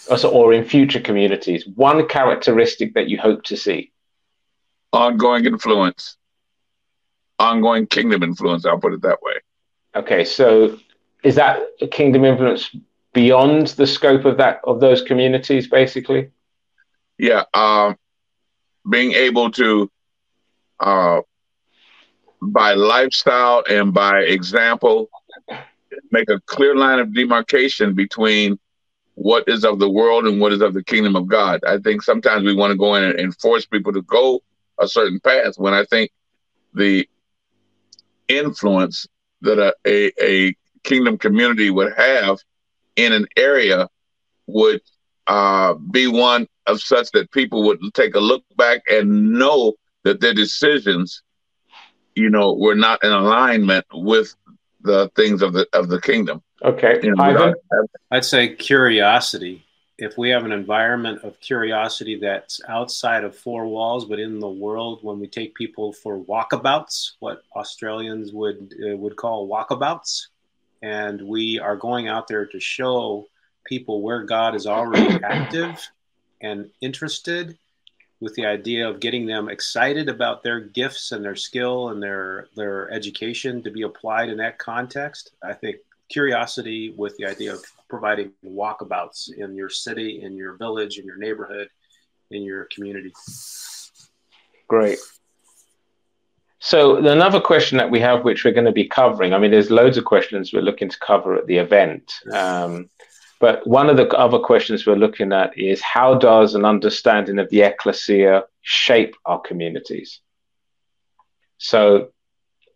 Or 0.10 0.54
in 0.54 0.64
future 0.64 1.00
communities. 1.00 1.68
One 1.76 2.08
characteristic 2.08 2.94
that 2.96 3.08
you 3.10 3.20
hope 3.20 3.44
to 3.44 3.58
see. 3.58 3.92
Ongoing 4.94 5.46
influence. 5.46 6.18
Ongoing 7.40 7.88
kingdom 7.88 8.24
influence 8.24 8.66
i'll 8.66 8.80
put 8.80 8.94
it 8.94 9.02
that 9.02 9.22
way. 9.22 9.34
Okay 9.96 10.24
so 10.24 10.78
is 11.24 11.36
that 11.36 11.62
kingdom 11.92 12.24
influence 12.26 12.76
beyond 13.14 13.68
the 13.80 13.86
scope 13.86 14.26
of 14.26 14.38
that 14.38 14.62
of 14.64 14.80
those 14.80 15.02
communities 15.02 15.68
basically? 15.68 16.30
Yeah 17.18 17.44
um 17.54 17.98
being 18.90 19.12
able 19.12 19.52
to 19.52 19.90
uh 20.80 21.20
by 22.42 22.74
lifestyle 22.74 23.64
and 23.70 23.94
by 23.94 24.20
example 24.20 25.10
make 26.12 26.30
a 26.30 26.40
clear 26.42 26.76
line 26.76 27.00
of 27.00 27.14
demarcation 27.14 27.94
between 27.94 28.58
what 29.16 29.44
is 29.48 29.64
of 29.64 29.80
the 29.80 29.90
world 29.90 30.26
and 30.26 30.40
what 30.42 30.54
is 30.54 30.62
of 30.62 30.74
the 30.74 30.84
kingdom 30.84 31.16
of 31.16 31.28
God. 31.28 31.60
I 31.68 31.78
think 31.78 32.02
sometimes 32.02 32.44
we 32.44 32.56
want 32.56 32.72
to 32.72 32.78
go 32.78 32.96
in 32.96 33.04
and 33.20 33.36
force 33.40 33.66
people 33.66 33.94
to 33.94 34.02
go 34.04 34.42
a 34.80 34.88
certain 34.88 35.20
path 35.20 35.54
when 35.58 35.74
I 35.74 35.86
think 35.86 36.12
the 36.74 37.08
influence 38.28 39.06
that 39.42 39.60
a, 39.60 39.74
a, 39.86 40.12
a 40.22 40.56
kingdom 40.84 41.18
community 41.18 41.70
would 41.70 41.94
have 41.96 42.40
in 42.96 43.14
an 43.14 43.28
area 43.38 43.88
would 44.48 44.82
uh, 45.28 45.74
be 45.74 46.08
one 46.08 46.48
of 46.68 46.82
such 46.82 47.12
that 47.12 47.32
people 47.32 47.64
would 47.64 47.80
take 47.94 48.16
a 48.16 48.20
look 48.20 48.44
back 48.58 48.82
and 48.90 49.34
know 49.34 49.74
that 50.04 50.22
their 50.22 50.34
decisions, 50.34 51.22
you 52.16 52.30
know, 52.30 52.54
were 52.54 52.76
not 52.76 53.04
in 53.04 53.12
alignment 53.12 53.86
with 53.94 54.36
the 54.84 55.10
things 55.16 55.42
of 55.42 55.54
the 55.54 55.68
of 55.74 55.90
the 55.90 56.00
kingdom. 56.00 56.42
Okay, 56.62 57.00
You 57.02 57.16
know, 57.16 57.24
Ivan? 57.24 57.56
I'd 58.12 58.26
say 58.26 58.56
curiosity. 58.56 59.66
If 59.98 60.18
we 60.18 60.30
have 60.30 60.44
an 60.44 60.52
environment 60.52 61.24
of 61.24 61.40
curiosity 61.40 62.18
that's 62.20 62.60
outside 62.68 63.24
of 63.24 63.38
four 63.38 63.68
walls, 63.68 64.06
but 64.06 64.20
in 64.20 64.40
the 64.40 64.50
world, 64.50 65.00
when 65.04 65.20
we 65.20 65.28
take 65.28 65.54
people 65.56 65.94
for 65.94 66.18
walkabouts, 66.18 67.12
what 67.20 67.44
Australians 67.56 68.32
would 68.34 68.74
uh, 68.86 68.98
would 68.98 69.16
call 69.16 69.48
walkabouts, 69.48 70.28
and 70.82 71.22
we 71.22 71.60
are 71.60 71.76
going 71.76 72.08
out 72.08 72.28
there 72.28 72.46
to 72.48 72.60
show 72.60 73.28
people 73.66 74.02
where 74.02 74.24
God 74.24 74.56
is 74.56 74.68
already 74.68 75.24
active 75.24 75.80
and 76.42 76.70
interested, 76.82 77.58
with 78.24 78.34
the 78.36 78.46
idea 78.46 78.88
of 78.88 79.02
getting 79.02 79.26
them 79.26 79.50
excited 79.50 80.08
about 80.08 80.44
their 80.44 80.62
gifts 80.62 81.12
and 81.12 81.24
their 81.24 81.36
skill 81.36 81.90
and 81.90 82.02
their 82.02 82.48
their 82.56 82.90
education 82.90 83.62
to 83.62 83.70
be 83.70 83.82
applied 83.82 84.30
in 84.30 84.38
that 84.38 84.58
context. 84.58 85.32
I 85.44 85.54
think 85.54 85.78
curiosity 86.10 86.94
with 86.96 87.18
the 87.18 87.26
idea 87.26 87.54
of 87.54 87.62
providing 87.90 88.32
walkabouts 88.46 89.34
in 89.34 89.56
your 89.56 89.70
city, 89.70 90.22
in 90.24 90.38
your 90.38 90.54
village, 90.54 91.00
in 91.00 91.06
your 91.06 91.18
neighborhood, 91.18 91.68
in 92.32 92.44
your 92.44 92.66
community. 92.74 93.12
Great. 94.70 95.00
So 96.60 96.96
another 96.96 97.42
question 97.42 97.78
that 97.78 97.92
we 97.92 98.00
have, 98.00 98.24
which 98.24 98.46
we're 98.46 98.54
going 98.54 98.66
to 98.68 98.72
be 98.72 98.88
covering, 98.88 99.34
I 99.34 99.38
mean, 99.38 99.52
there's 99.52 99.70
loads 99.70 99.98
of 99.98 100.06
questions 100.06 100.54
we're 100.54 100.62
looking 100.62 100.88
to 100.88 101.00
cover 101.00 101.36
at 101.36 101.46
the 101.46 101.58
event. 101.58 102.14
Um, 102.32 102.90
but 103.44 103.68
one 103.68 103.90
of 103.90 103.98
the 103.98 104.08
other 104.18 104.40
questions 104.40 104.86
we're 104.86 104.96
looking 104.96 105.34
at 105.34 105.58
is 105.58 105.82
how 105.82 106.16
does 106.16 106.56
an 106.56 106.64
understanding 106.64 107.40
of 107.40 107.50
the 107.50 107.64
ecclesia 107.64 108.46
shape 108.62 109.18
our 109.26 109.42
communities? 109.42 110.22
So 111.58 112.14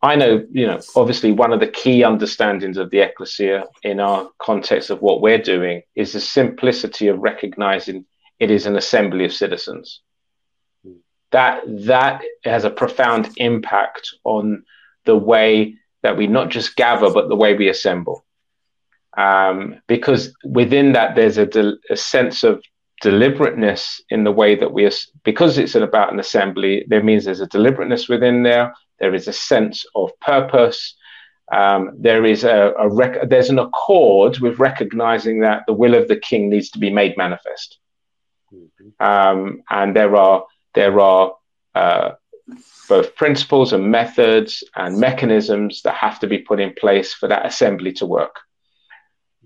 I 0.02 0.18
know, 0.18 0.46
you 0.52 0.68
know, 0.68 0.82
obviously 0.94 1.32
one 1.32 1.54
of 1.54 1.62
the 1.62 1.70
key 1.70 2.04
understandings 2.04 2.78
of 2.78 2.90
the 2.90 3.00
ecclesia 3.00 3.64
in 3.84 4.02
our 4.02 4.30
context 4.40 4.90
of 4.90 5.02
what 5.02 5.22
we're 5.22 5.38
doing 5.38 5.84
is 5.96 6.12
the 6.12 6.20
simplicity 6.20 7.08
of 7.08 7.20
recognizing 7.20 8.04
it 8.38 8.52
is 8.52 8.66
an 8.66 8.76
assembly 8.76 9.24
of 9.24 9.32
citizens. 9.32 10.02
That 11.32 11.64
that 11.86 12.26
has 12.44 12.66
a 12.66 12.70
profound 12.70 13.30
impact 13.38 14.14
on 14.26 14.66
the 15.06 15.16
way 15.16 15.76
that 16.04 16.18
we 16.18 16.28
not 16.28 16.50
just 16.50 16.76
gather, 16.76 17.10
but 17.10 17.30
the 17.30 17.38
way 17.38 17.54
we 17.54 17.70
assemble. 17.70 18.26
Um, 19.18 19.82
because 19.88 20.36
within 20.46 20.94
that, 20.94 21.16
there's 21.16 21.38
a, 21.38 21.46
de- 21.46 21.78
a 21.90 21.98
sense 21.98 22.44
of 22.44 22.62
deliberateness 23.02 24.02
in 24.10 24.24
the 24.24 24.32
way 24.32 24.56
that 24.56 24.72
we, 24.72 24.86
as- 24.86 25.08
because 25.24 25.58
it's 25.58 25.76
about 25.76 26.14
an 26.14 26.20
assembly, 26.20 26.86
there 26.88 27.04
means 27.04 27.26
there's 27.26 27.42
a 27.42 27.48
deliberateness 27.48 28.08
within 28.08 28.44
there. 28.44 28.74
There 29.00 29.16
is 29.16 29.28
a 29.28 29.34
sense 29.34 29.86
of 29.96 30.12
purpose. 30.22 30.96
Um, 31.52 31.92
there 31.98 32.26
is 32.26 32.44
a, 32.44 32.74
a 32.78 32.90
rec- 32.94 33.30
there's 33.30 33.50
an 33.50 33.60
accord 33.60 34.40
with 34.40 34.60
recognizing 34.60 35.40
that 35.42 35.64
the 35.66 35.74
will 35.74 35.96
of 35.96 36.08
the 36.08 36.20
king 36.20 36.50
needs 36.50 36.70
to 36.72 36.80
be 36.80 36.90
made 36.90 37.16
manifest. 37.18 37.80
Um, 39.00 39.62
and 39.70 39.96
there 39.96 40.16
are 40.16 40.46
there 40.74 41.00
are 41.00 41.34
uh, 41.76 42.12
both 42.90 43.16
principles 43.16 43.74
and 43.74 43.90
methods 43.92 44.64
and 44.76 45.00
mechanisms 45.00 45.82
that 45.84 45.96
have 45.96 46.20
to 46.20 46.28
be 46.28 46.40
put 46.40 46.60
in 46.60 46.74
place 46.74 47.14
for 47.14 47.28
that 47.28 47.46
assembly 47.46 47.94
to 47.94 48.06
work. 48.06 48.36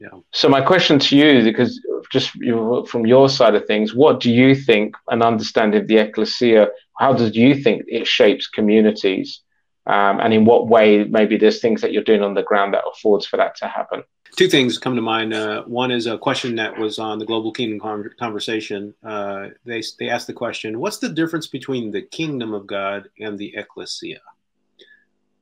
Yeah. 0.01 0.09
So 0.31 0.49
my 0.49 0.61
question 0.61 0.97
to 0.97 1.15
you, 1.15 1.43
because 1.43 1.79
just 2.11 2.33
you, 2.33 2.83
from 2.89 3.05
your 3.05 3.29
side 3.29 3.53
of 3.53 3.67
things, 3.67 3.93
what 3.93 4.19
do 4.19 4.31
you 4.31 4.55
think 4.55 4.95
an 5.09 5.21
understanding 5.21 5.79
of 5.79 5.87
the 5.87 5.97
ecclesia? 5.97 6.69
How 6.97 7.13
do 7.13 7.27
you 7.27 7.53
think 7.53 7.83
it 7.87 8.07
shapes 8.07 8.47
communities, 8.47 9.41
um, 9.85 10.19
and 10.19 10.33
in 10.33 10.43
what 10.45 10.67
way 10.67 11.03
maybe 11.03 11.37
there's 11.37 11.61
things 11.61 11.81
that 11.81 11.91
you're 11.91 12.03
doing 12.03 12.23
on 12.23 12.33
the 12.33 12.41
ground 12.41 12.73
that 12.73 12.83
affords 12.91 13.27
for 13.27 13.37
that 13.37 13.55
to 13.57 13.67
happen? 13.67 14.03
Two 14.35 14.47
things 14.47 14.79
come 14.79 14.95
to 14.95 15.01
mind. 15.03 15.35
Uh, 15.35 15.63
one 15.65 15.91
is 15.91 16.07
a 16.07 16.17
question 16.17 16.55
that 16.55 16.79
was 16.79 16.97
on 16.97 17.19
the 17.19 17.25
Global 17.25 17.51
Kingdom 17.51 17.79
con- 17.79 18.09
conversation. 18.17 18.95
Uh, 19.03 19.49
they 19.65 19.83
they 19.99 20.09
asked 20.09 20.25
the 20.25 20.33
question, 20.33 20.79
"What's 20.79 20.97
the 20.97 21.09
difference 21.09 21.45
between 21.45 21.91
the 21.91 22.01
kingdom 22.01 22.55
of 22.55 22.65
God 22.65 23.09
and 23.19 23.37
the 23.37 23.53
ecclesia? 23.55 24.21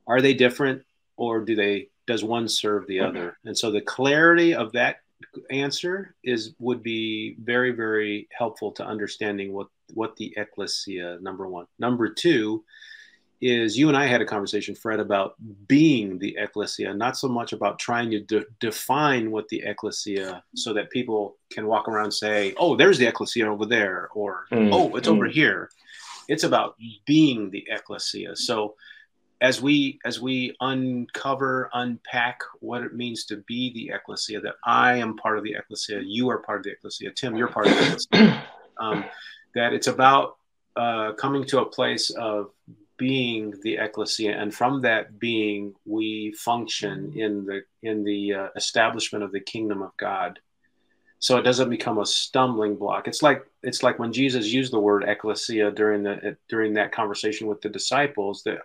Are 0.06 0.20
they 0.20 0.34
different, 0.34 0.82
or 1.16 1.40
do 1.40 1.54
they 1.54 1.88
does 2.10 2.22
one 2.36 2.46
serve 2.48 2.82
the 2.86 3.00
other?" 3.06 3.28
And 3.46 3.56
so 3.60 3.66
the 3.70 3.86
clarity 3.96 4.50
of 4.62 4.66
that 4.72 4.94
answer 5.50 5.94
is 6.32 6.40
would 6.66 6.82
be 6.82 7.36
very 7.52 7.72
very 7.84 8.14
helpful 8.40 8.70
to 8.78 8.84
understanding 8.94 9.48
what 9.56 9.68
what 9.98 10.16
the 10.16 10.28
ecclesia 10.42 11.18
number 11.28 11.46
one. 11.58 11.66
Number 11.78 12.06
two 12.24 12.64
is 13.40 13.78
you 13.78 13.88
and 13.88 13.96
I 13.96 14.06
had 14.06 14.20
a 14.20 14.26
conversation, 14.34 14.74
Fred, 14.74 15.00
about 15.00 15.34
being 15.66 16.18
the 16.18 16.36
ecclesia, 16.38 16.92
not 16.92 17.16
so 17.16 17.28
much 17.28 17.52
about 17.52 17.78
trying 17.78 18.10
to 18.10 18.20
de- 18.20 18.50
define 18.60 19.30
what 19.30 19.48
the 19.48 19.62
ecclesia, 19.72 20.42
so 20.54 20.74
that 20.74 20.90
people 20.90 21.36
can 21.54 21.66
walk 21.66 21.88
around 21.88 22.04
and 22.10 22.14
say, 22.14 22.54
"Oh, 22.62 22.76
there's 22.76 22.98
the 22.98 23.06
ecclesia 23.06 23.46
over 23.46 23.66
there," 23.66 24.08
or 24.14 24.46
Mm, 24.52 24.70
"Oh, 24.72 24.96
it's 24.96 25.08
mm. 25.08 25.14
over 25.14 25.26
here." 25.40 25.70
It's 26.28 26.44
about 26.44 26.76
being 27.06 27.50
the 27.50 27.64
ecclesia. 27.76 28.36
So, 28.36 28.74
as 29.40 29.62
we 29.62 29.98
as 30.04 30.20
we 30.20 30.54
uncover, 30.60 31.70
unpack 31.72 32.40
what 32.60 32.82
it 32.82 32.94
means 32.94 33.24
to 33.26 33.38
be 33.46 33.72
the 33.72 33.94
ecclesia, 33.94 34.40
that 34.40 34.56
I 34.64 34.96
am 34.96 35.16
part 35.16 35.38
of 35.38 35.44
the 35.44 35.54
ecclesia, 35.54 36.00
you 36.04 36.28
are 36.30 36.38
part 36.38 36.58
of 36.58 36.64
the 36.64 36.72
ecclesia, 36.72 37.10
Tim, 37.12 37.36
you're 37.36 37.48
part 37.48 37.66
of 37.66 37.72
the 37.72 37.86
ecclesia. 37.86 38.44
Um, 38.80 39.04
that 39.54 39.74
it's 39.74 39.88
about 39.88 40.38
uh, 40.74 41.12
coming 41.12 41.44
to 41.48 41.60
a 41.60 41.66
place 41.66 42.08
of 42.08 42.50
being 42.96 43.54
the 43.62 43.76
ecclesia 43.76 44.30
and 44.30 44.54
from 44.54 44.82
that 44.82 45.18
being 45.18 45.74
we 45.86 46.32
function 46.32 47.12
in 47.16 47.46
the 47.46 47.62
in 47.82 48.04
the 48.04 48.34
uh, 48.34 48.48
establishment 48.56 49.24
of 49.24 49.32
the 49.32 49.40
kingdom 49.40 49.80
of 49.80 49.90
god 49.96 50.38
so 51.18 51.38
it 51.38 51.42
doesn't 51.42 51.70
become 51.70 51.98
a 51.98 52.04
stumbling 52.04 52.76
block 52.76 53.08
it's 53.08 53.22
like 53.22 53.42
it's 53.62 53.82
like 53.82 53.98
when 53.98 54.12
jesus 54.12 54.46
used 54.46 54.70
the 54.70 54.78
word 54.78 55.02
ecclesia 55.04 55.70
during 55.70 56.02
the 56.02 56.36
during 56.50 56.74
that 56.74 56.92
conversation 56.92 57.46
with 57.46 57.62
the 57.62 57.70
disciples 57.70 58.42
that 58.42 58.58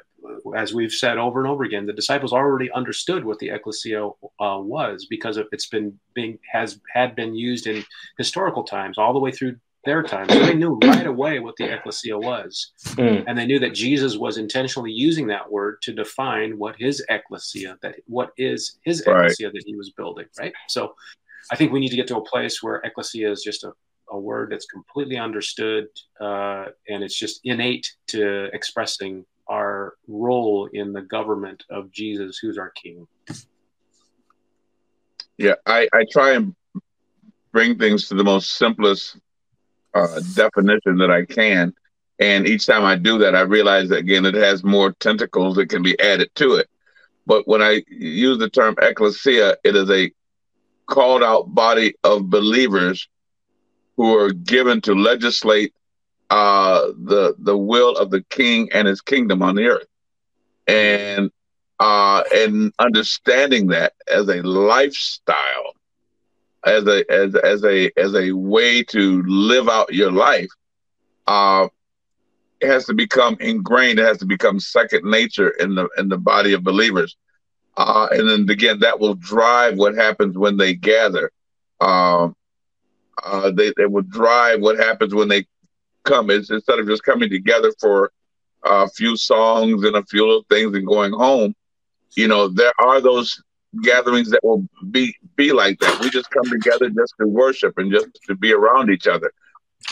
as 0.56 0.74
we've 0.74 0.92
said 0.92 1.18
over 1.18 1.40
and 1.40 1.50
over 1.50 1.64
again 1.64 1.86
the 1.86 1.94
disciples 1.94 2.34
already 2.34 2.72
understood 2.72 3.24
what 3.26 3.40
the 3.40 3.50
ecclesia 3.50 4.06
uh, 4.08 4.60
was 4.60 5.08
because 5.10 5.38
it's 5.52 5.68
been 5.68 5.98
being 6.14 6.38
has 6.52 6.80
had 6.94 7.16
been 7.16 7.36
used 7.36 7.68
in 7.68 7.84
historical 8.18 8.64
times 8.64 8.98
all 8.98 9.14
the 9.14 9.20
way 9.20 9.32
through 9.32 9.56
their 9.86 10.02
time 10.02 10.28
so 10.30 10.40
they 10.40 10.56
knew 10.56 10.74
right 10.84 11.06
away 11.06 11.40
what 11.40 11.56
the 11.58 11.66
ecclesia 11.66 12.18
was. 12.18 12.72
Mm, 12.98 13.24
and 13.28 13.38
they 13.38 13.46
knew 13.46 13.60
that 13.60 13.76
Jesus 13.76 14.18
was 14.18 14.38
intentionally 14.38 14.92
using 14.92 15.28
that 15.28 15.52
word 15.52 15.80
to 15.84 15.94
define 15.94 16.58
what 16.58 16.76
his 16.80 17.06
ecclesia 17.10 17.78
that 17.84 17.96
what 18.08 18.32
is 18.38 18.80
his 18.84 19.04
Right. 19.06 19.18
ecclesia 19.18 19.52
that 19.52 19.64
he 19.66 19.76
was 19.76 19.92
building 19.92 20.26
right? 20.40 20.54
So 20.68 20.96
i 21.52 21.56
think 21.56 21.72
we 21.72 21.80
need 21.80 21.90
to 21.90 21.96
get 21.96 22.08
to 22.08 22.18
a 22.18 22.26
place 22.26 22.64
where 22.64 22.78
ecclesia 22.84 23.30
is 23.32 23.44
just 23.44 23.64
a 23.64 23.72
a 24.12 24.20
word 24.20 24.52
that's 24.52 24.68
completely 24.68 25.18
understood, 25.18 25.88
uh, 26.22 26.66
and 26.90 27.04
it's 27.04 27.18
just 27.18 27.42
innate 27.44 27.88
to 28.08 28.46
expressing 28.54 29.26
role 30.26 30.70
in 30.74 30.94
the 30.94 31.02
government 31.02 31.64
of 31.70 31.92
Jesus, 31.92 32.38
who's 32.38 32.58
our 32.58 32.72
King. 32.72 33.08
Yeah, 35.38 35.56
I, 35.66 35.88
I 35.94 36.06
try 36.12 36.34
and 36.34 36.56
bring 37.52 37.78
things 37.78 38.08
to 38.08 38.16
the 38.16 38.24
most 38.24 38.54
simplest 38.54 39.18
uh, 39.94 40.20
definition 40.34 40.98
that 40.98 41.12
I 41.12 41.26
can. 41.26 41.74
And 42.20 42.48
each 42.48 42.66
time 42.66 42.86
I 42.86 42.96
do 42.96 43.18
that, 43.20 43.36
I 43.36 43.42
realize 43.42 43.90
that 43.90 44.00
again, 44.00 44.26
it 44.26 44.36
has 44.36 44.64
more 44.64 44.94
tentacles 44.94 45.56
that 45.56 45.70
can 45.70 45.84
be 45.84 46.00
added 46.00 46.30
to 46.36 46.56
it. 46.56 46.70
But 47.26 47.48
when 47.48 47.62
I 47.62 47.84
use 47.90 48.38
the 48.38 48.50
term 48.50 48.76
ecclesia, 48.82 49.58
it 49.64 49.76
is 49.76 49.90
a 49.90 50.12
called 50.88 51.24
out 51.24 51.54
body 51.54 51.96
of 52.04 52.30
believers 52.30 53.08
who 53.98 54.16
are 54.18 54.32
given 54.32 54.82
to 54.82 54.94
legislate 54.94 55.74
uh, 56.30 56.88
the 57.04 57.36
the 57.40 57.58
will 57.58 57.96
of 57.96 58.12
the 58.12 58.24
king 58.30 58.70
and 58.74 58.88
his 58.88 59.02
kingdom 59.02 59.42
on 59.42 59.56
the 59.56 59.66
earth. 59.66 59.88
And 60.68 61.32
uh, 61.80 62.24
and 62.34 62.74
understanding 62.80 63.68
that 63.68 63.94
as 64.08 64.28
a 64.30 64.42
lifestyle, 64.42 65.74
as 66.66 66.88
a 66.88 67.04
as 67.12 67.36
as 67.36 67.64
a 67.64 67.92
as 67.98 68.16
a 68.16 68.32
way 68.32 68.84
to 68.84 69.24
live 69.28 69.70
out 69.70 69.94
your 69.94 70.12
life, 70.12 70.50
uh, 71.28 71.68
it 72.62 72.68
has 72.68 72.86
to 72.86 72.94
become 72.94 73.38
ingrained. 73.40 74.00
It 74.00 74.06
has 74.06 74.18
to 74.20 74.26
become 74.26 74.60
second 74.60 75.10
nature 75.10 75.50
in 75.50 75.76
the 75.76 75.88
in 75.98 76.10
the 76.10 76.18
body 76.18 76.54
of 76.54 76.64
believers. 76.64 77.16
Uh, 77.78 78.08
and 78.12 78.30
then 78.30 78.50
again, 78.50 78.80
that 78.80 79.00
will 79.00 79.16
drive 79.16 79.78
what 79.78 79.96
happens 79.96 80.38
when 80.38 80.58
they 80.58 80.74
gather. 80.74 81.32
Um, 81.82 82.36
uh, 83.24 83.52
they 83.52 83.74
they 83.78 83.86
will 83.86 84.04
drive 84.04 84.62
what 84.62 84.78
happens 84.78 85.14
when 85.14 85.28
they 85.28 85.46
come. 86.06 86.30
It's 86.30 86.50
instead 86.50 86.80
of 86.80 86.88
just 86.88 87.04
coming 87.04 87.30
together 87.30 87.74
for 87.80 88.12
a 88.66 88.90
few 88.90 89.16
songs 89.16 89.84
and 89.84 89.96
a 89.96 90.04
few 90.06 90.26
little 90.26 90.46
things 90.50 90.76
and 90.76 90.88
going 90.88 91.14
home 91.14 91.56
you 92.16 92.28
know, 92.28 92.48
there 92.48 92.74
are 92.80 93.02
those 93.02 93.42
gatherings 93.84 94.30
that 94.32 94.44
will 94.44 94.66
be 94.90 95.14
be 95.36 95.52
like 95.52 95.80
that. 95.80 96.00
We 96.00 96.10
just 96.10 96.32
come 96.32 96.50
together 96.50 96.90
just 96.90 97.14
to 97.20 97.28
worship 97.28 97.78
and 97.78 97.92
just 97.92 98.08
to 98.28 98.36
be 98.36 98.54
around 98.54 98.90
each 98.90 99.08
other. 99.08 99.32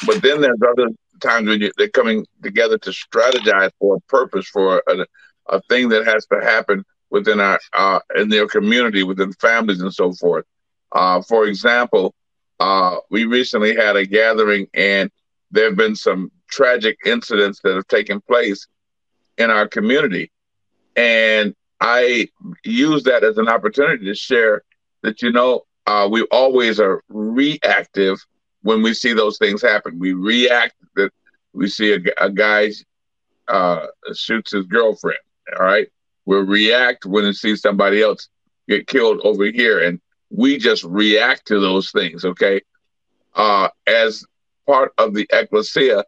But 0.05 0.21
then 0.21 0.41
there's 0.41 0.61
other 0.67 0.87
times 1.19 1.47
when 1.47 1.61
you, 1.61 1.71
they're 1.77 1.89
coming 1.89 2.25
together 2.41 2.77
to 2.79 2.89
strategize 2.91 3.71
for 3.79 3.95
a 3.95 3.99
purpose, 4.01 4.47
for 4.47 4.81
a, 4.87 5.05
a 5.47 5.61
thing 5.63 5.89
that 5.89 6.05
has 6.05 6.25
to 6.27 6.39
happen 6.41 6.83
within 7.09 7.39
our 7.39 7.59
uh, 7.73 7.99
in 8.15 8.29
their 8.29 8.47
community, 8.47 9.03
within 9.03 9.33
families, 9.33 9.81
and 9.81 9.93
so 9.93 10.13
forth. 10.13 10.45
Uh, 10.93 11.21
for 11.21 11.45
example, 11.45 12.13
uh, 12.59 12.97
we 13.09 13.25
recently 13.25 13.75
had 13.75 13.97
a 13.97 14.05
gathering, 14.05 14.67
and 14.73 15.11
there 15.51 15.65
have 15.65 15.75
been 15.75 15.95
some 15.95 16.31
tragic 16.53 16.97
incidents 17.05 17.59
that 17.63 17.75
have 17.75 17.87
taken 17.87 18.21
place 18.21 18.67
in 19.37 19.49
our 19.49 19.67
community, 19.67 20.31
and 20.95 21.55
I 21.83 22.29
use 22.63 23.03
that 23.03 23.23
as 23.23 23.37
an 23.37 23.49
opportunity 23.49 24.05
to 24.05 24.15
share 24.15 24.63
that, 25.01 25.21
you 25.21 25.31
know, 25.31 25.63
uh, 25.85 26.07
we 26.09 26.21
always 26.31 26.79
are 26.79 27.03
reactive 27.09 28.17
when 28.61 28.81
we 28.81 28.93
see 28.93 29.13
those 29.13 29.37
things 29.37 29.61
happen. 29.61 29.99
We 29.99 30.13
react 30.13 30.75
that 30.95 31.11
we 31.51 31.67
see 31.67 31.93
a, 31.93 31.99
a 32.25 32.29
guy 32.29 32.71
uh, 33.49 33.87
shoots 34.13 34.51
his 34.51 34.65
girlfriend. 34.65 35.19
All 35.59 35.65
right. 35.65 35.89
We 36.25 36.37
react 36.37 37.05
when 37.05 37.25
we 37.25 37.33
see 37.33 37.57
somebody 37.57 38.01
else 38.01 38.29
get 38.69 38.87
killed 38.87 39.19
over 39.25 39.43
here. 39.45 39.83
And 39.83 39.99
we 40.29 40.57
just 40.57 40.85
react 40.85 41.47
to 41.47 41.59
those 41.59 41.91
things. 41.91 42.23
Okay. 42.23 42.61
Uh, 43.35 43.67
as 43.85 44.23
part 44.65 44.93
of 44.97 45.13
the 45.13 45.27
ecclesia, 45.33 46.05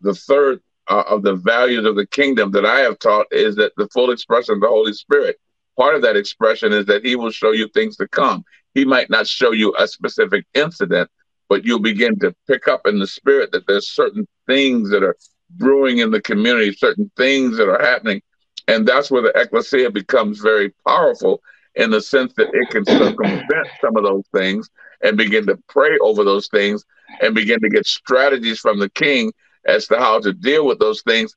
the 0.00 0.14
third 0.14 0.60
uh, 0.88 1.04
of 1.08 1.22
the 1.22 1.34
values 1.34 1.84
of 1.84 1.96
the 1.96 2.06
kingdom 2.06 2.50
that 2.52 2.64
I 2.64 2.80
have 2.80 2.98
taught 2.98 3.26
is 3.30 3.56
that 3.56 3.72
the 3.76 3.88
full 3.88 4.10
expression 4.10 4.54
of 4.54 4.60
the 4.60 4.68
Holy 4.68 4.92
Spirit. 4.92 5.38
Part 5.76 5.94
of 5.94 6.02
that 6.02 6.16
expression 6.16 6.72
is 6.72 6.86
that 6.86 7.04
He 7.04 7.16
will 7.16 7.30
show 7.30 7.52
you 7.52 7.68
things 7.68 7.96
to 7.96 8.08
come. 8.08 8.44
He 8.74 8.84
might 8.84 9.10
not 9.10 9.26
show 9.26 9.52
you 9.52 9.74
a 9.78 9.88
specific 9.88 10.46
incident, 10.54 11.10
but 11.48 11.64
you'll 11.64 11.80
begin 11.80 12.18
to 12.20 12.34
pick 12.48 12.68
up 12.68 12.86
in 12.86 12.98
the 12.98 13.06
spirit 13.06 13.52
that 13.52 13.66
there's 13.66 13.88
certain 13.88 14.26
things 14.46 14.90
that 14.90 15.02
are 15.02 15.16
brewing 15.50 15.98
in 15.98 16.10
the 16.10 16.20
community, 16.20 16.72
certain 16.72 17.10
things 17.16 17.56
that 17.56 17.68
are 17.68 17.82
happening. 17.82 18.22
And 18.68 18.86
that's 18.86 19.10
where 19.10 19.22
the 19.22 19.32
ecclesia 19.38 19.90
becomes 19.90 20.40
very 20.40 20.70
powerful 20.86 21.40
in 21.76 21.90
the 21.90 22.00
sense 22.00 22.32
that 22.36 22.48
it 22.52 22.70
can 22.70 22.84
circumvent 22.84 23.68
some 23.80 23.96
of 23.96 24.02
those 24.02 24.24
things 24.34 24.68
and 25.02 25.16
begin 25.16 25.46
to 25.46 25.58
pray 25.68 25.96
over 26.00 26.24
those 26.24 26.48
things 26.48 26.84
and 27.20 27.34
begin 27.34 27.60
to 27.60 27.68
get 27.68 27.86
strategies 27.86 28.58
from 28.58 28.78
the 28.78 28.90
king 28.90 29.32
as 29.66 29.86
to 29.88 29.98
how 29.98 30.20
to 30.20 30.32
deal 30.32 30.66
with 30.66 30.78
those 30.78 31.02
things, 31.02 31.34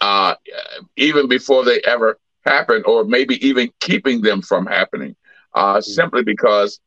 uh, 0.00 0.34
even 0.96 1.28
before 1.28 1.64
they 1.64 1.80
ever 1.84 2.18
happen, 2.44 2.82
or 2.86 3.04
maybe 3.04 3.44
even 3.46 3.70
keeping 3.80 4.20
them 4.20 4.42
from 4.42 4.66
happening, 4.66 5.14
uh, 5.54 5.74
mm-hmm. 5.74 5.80
simply 5.82 6.22
because 6.22 6.80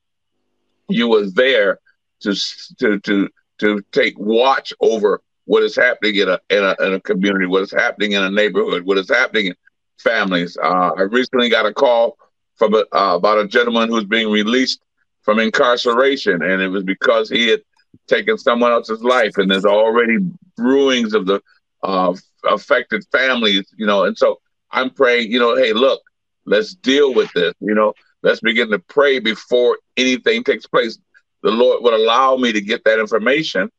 you 0.89 1.07
were 1.07 1.29
there 1.29 1.79
to 2.21 2.33
to 2.79 2.99
to 2.99 3.29
to 3.59 3.81
take 3.91 4.17
watch 4.17 4.73
over 4.79 5.21
what 5.45 5.63
is 5.63 5.75
happening 5.75 6.15
in 6.15 6.29
a, 6.29 6.39
in 6.49 6.63
a 6.63 6.75
in 6.85 6.93
a 6.93 6.99
community, 7.01 7.45
what 7.45 7.63
is 7.63 7.71
happening 7.71 8.13
in 8.13 8.23
a 8.23 8.29
neighborhood, 8.29 8.85
what 8.85 8.97
is 8.97 9.09
happening 9.09 9.47
in 9.47 9.55
families. 9.99 10.57
Uh, 10.61 10.91
I 10.97 11.01
recently 11.03 11.49
got 11.49 11.65
a 11.65 11.73
call 11.73 12.17
from 12.55 12.73
a, 12.73 12.85
uh, 12.91 13.15
about 13.15 13.39
a 13.39 13.47
gentleman 13.47 13.89
who's 13.89 14.05
being 14.05 14.29
released 14.29 14.81
from 15.21 15.39
incarceration, 15.39 16.41
and 16.41 16.61
it 16.61 16.67
was 16.67 16.83
because 16.83 17.29
he 17.29 17.47
had 17.47 17.61
taken 18.07 18.37
someone 18.37 18.71
else's 18.71 19.03
life, 19.03 19.37
and 19.37 19.49
there's 19.49 19.65
already 19.65 20.17
brewings 20.59 21.13
of 21.13 21.25
the 21.25 21.41
uh, 21.83 22.13
affected 22.45 23.05
families, 23.11 23.73
you 23.77 23.85
know. 23.85 24.05
And 24.05 24.17
so 24.17 24.39
I'm 24.71 24.89
praying, 24.89 25.31
you 25.31 25.39
know, 25.39 25.55
hey, 25.55 25.73
look, 25.73 26.01
let's 26.45 26.75
deal 26.75 27.13
with 27.13 27.31
this, 27.33 27.53
you 27.59 27.73
know, 27.73 27.93
let's 28.23 28.41
begin 28.41 28.69
to 28.71 28.79
pray 28.79 29.19
before 29.19 29.77
anything 29.97 30.43
takes 30.43 30.67
place. 30.67 30.97
The 31.43 31.51
Lord 31.51 31.83
would 31.83 31.93
allow 31.93 32.35
me 32.37 32.51
to 32.51 32.61
get 32.61 32.83
that 32.85 32.99
information, 32.99 33.69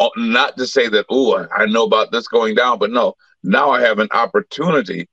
uh, 0.00 0.08
not 0.16 0.56
to 0.56 0.66
say 0.66 0.88
that, 0.88 1.06
oh, 1.10 1.46
I 1.54 1.66
know 1.66 1.84
about 1.84 2.10
this 2.10 2.28
going 2.28 2.54
down, 2.54 2.78
but 2.78 2.90
no, 2.90 3.14
now 3.42 3.70
I 3.70 3.80
have 3.82 3.98
an 3.98 4.08
opportunity 4.12 5.08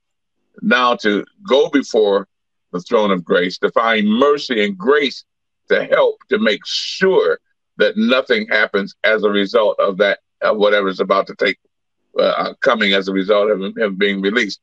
now 0.62 0.96
to 0.96 1.24
go 1.46 1.68
before 1.70 2.26
the 2.72 2.80
throne 2.80 3.10
of 3.10 3.24
grace, 3.24 3.58
to 3.58 3.70
find 3.72 4.08
mercy 4.08 4.64
and 4.64 4.78
grace 4.78 5.24
to 5.68 5.84
help 5.84 6.16
to 6.28 6.38
make 6.38 6.60
sure 6.64 7.38
that 7.80 7.96
nothing 7.96 8.46
happens 8.48 8.94
as 9.04 9.24
a 9.24 9.30
result 9.30 9.78
of 9.80 9.96
that, 9.98 10.20
of 10.42 10.56
whatever 10.56 10.88
is 10.88 11.00
about 11.00 11.26
to 11.26 11.34
take, 11.34 11.58
uh, 12.18 12.22
uh, 12.22 12.54
coming 12.60 12.92
as 12.92 13.08
a 13.08 13.12
result 13.12 13.50
of 13.50 13.60
him, 13.60 13.76
him, 13.76 13.96
being 13.96 14.20
released. 14.20 14.60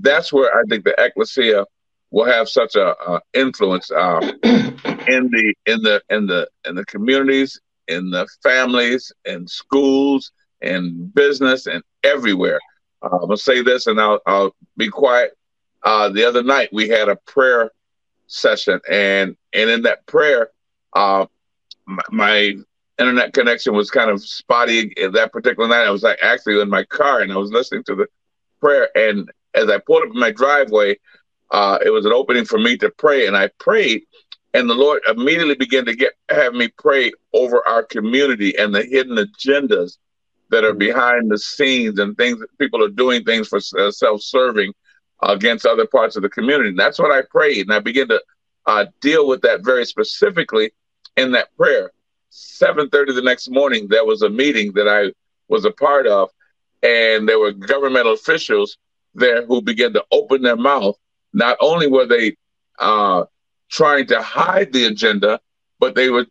That's 0.00 0.32
where 0.32 0.56
I 0.56 0.62
think 0.68 0.84
the 0.84 0.94
ecclesia 0.98 1.66
will 2.10 2.26
have 2.26 2.48
such 2.48 2.76
a 2.76 2.96
uh, 2.96 3.20
influence 3.34 3.90
uh, 3.90 4.20
in 4.44 5.30
the 5.30 5.54
in 5.66 5.82
the 5.82 6.02
in 6.10 6.26
the 6.26 6.48
in 6.66 6.74
the 6.74 6.84
communities, 6.84 7.60
in 7.88 8.10
the 8.10 8.26
families, 8.42 9.12
in 9.24 9.46
schools, 9.48 10.32
in 10.60 11.10
business, 11.14 11.66
and 11.66 11.82
everywhere. 12.02 12.60
Uh, 13.02 13.16
I'm 13.16 13.20
gonna 13.28 13.36
say 13.36 13.62
this, 13.62 13.86
and 13.86 14.00
I'll, 14.00 14.20
I'll 14.26 14.54
be 14.76 14.88
quiet. 14.88 15.36
Uh, 15.82 16.08
the 16.08 16.24
other 16.24 16.42
night 16.42 16.70
we 16.72 16.88
had 16.88 17.08
a 17.08 17.16
prayer 17.16 17.70
session, 18.26 18.80
and 18.90 19.36
and 19.52 19.70
in 19.70 19.82
that 19.82 20.06
prayer, 20.06 20.50
uh, 21.88 22.02
my, 22.10 22.56
internet 22.98 23.32
connection 23.32 23.74
was 23.74 23.90
kind 23.90 24.10
of 24.10 24.22
spotty 24.22 24.94
that 25.12 25.32
particular 25.32 25.68
night. 25.68 25.84
I 25.84 25.90
was 25.90 26.04
like 26.04 26.18
actually 26.22 26.60
in 26.60 26.68
my 26.68 26.84
car 26.84 27.22
and 27.22 27.32
I 27.32 27.36
was 27.36 27.50
listening 27.50 27.82
to 27.84 27.96
the 27.96 28.06
prayer. 28.60 28.88
And 28.94 29.30
as 29.54 29.68
I 29.68 29.78
pulled 29.78 30.04
up 30.04 30.14
in 30.14 30.20
my 30.20 30.30
driveway, 30.30 30.98
uh, 31.50 31.78
it 31.84 31.90
was 31.90 32.06
an 32.06 32.12
opening 32.12 32.44
for 32.44 32.58
me 32.58 32.76
to 32.78 32.90
pray, 32.90 33.26
and 33.26 33.36
I 33.36 33.48
prayed, 33.60 34.02
and 34.54 34.68
the 34.68 34.74
Lord 34.74 35.02
immediately 35.06 35.54
began 35.54 35.84
to 35.84 35.94
get 35.94 36.14
have 36.28 36.54
me 36.54 36.68
pray 36.68 37.12
over 37.32 37.66
our 37.68 37.82
community 37.82 38.56
and 38.56 38.74
the 38.74 38.82
hidden 38.82 39.16
agendas 39.16 39.98
that 40.50 40.64
are 40.64 40.72
behind 40.72 41.30
the 41.30 41.38
scenes 41.38 41.98
and 41.98 42.16
things 42.16 42.40
that 42.40 42.58
people 42.58 42.82
are 42.82 42.88
doing 42.88 43.24
things 43.24 43.48
for 43.48 43.60
uh, 43.78 43.90
self-serving 43.90 44.72
against 45.22 45.66
other 45.66 45.86
parts 45.86 46.16
of 46.16 46.22
the 46.22 46.28
community. 46.28 46.70
And 46.70 46.78
that's 46.78 46.98
what 46.98 47.12
I 47.12 47.22
prayed, 47.30 47.66
and 47.66 47.72
I 47.72 47.78
began 47.80 48.08
to 48.08 48.22
uh, 48.66 48.86
deal 49.00 49.28
with 49.28 49.42
that 49.42 49.64
very 49.64 49.84
specifically 49.84 50.72
in 51.16 51.32
that 51.32 51.54
prayer. 51.56 51.92
7:30 52.30 53.14
the 53.14 53.22
next 53.22 53.48
morning, 53.50 53.86
there 53.88 54.04
was 54.04 54.22
a 54.22 54.28
meeting 54.28 54.72
that 54.72 54.88
I 54.88 55.12
was 55.48 55.64
a 55.64 55.70
part 55.70 56.06
of, 56.06 56.30
and 56.82 57.28
there 57.28 57.38
were 57.38 57.52
governmental 57.52 58.12
officials 58.12 58.76
there 59.14 59.46
who 59.46 59.62
began 59.62 59.92
to 59.92 60.04
open 60.10 60.42
their 60.42 60.56
mouth. 60.56 60.96
Not 61.32 61.56
only 61.60 61.86
were 61.86 62.06
they 62.06 62.36
uh, 62.78 63.24
trying 63.70 64.06
to 64.08 64.20
hide 64.20 64.72
the 64.72 64.86
agenda, 64.86 65.40
but 65.78 65.94
they 65.94 66.10
were 66.10 66.26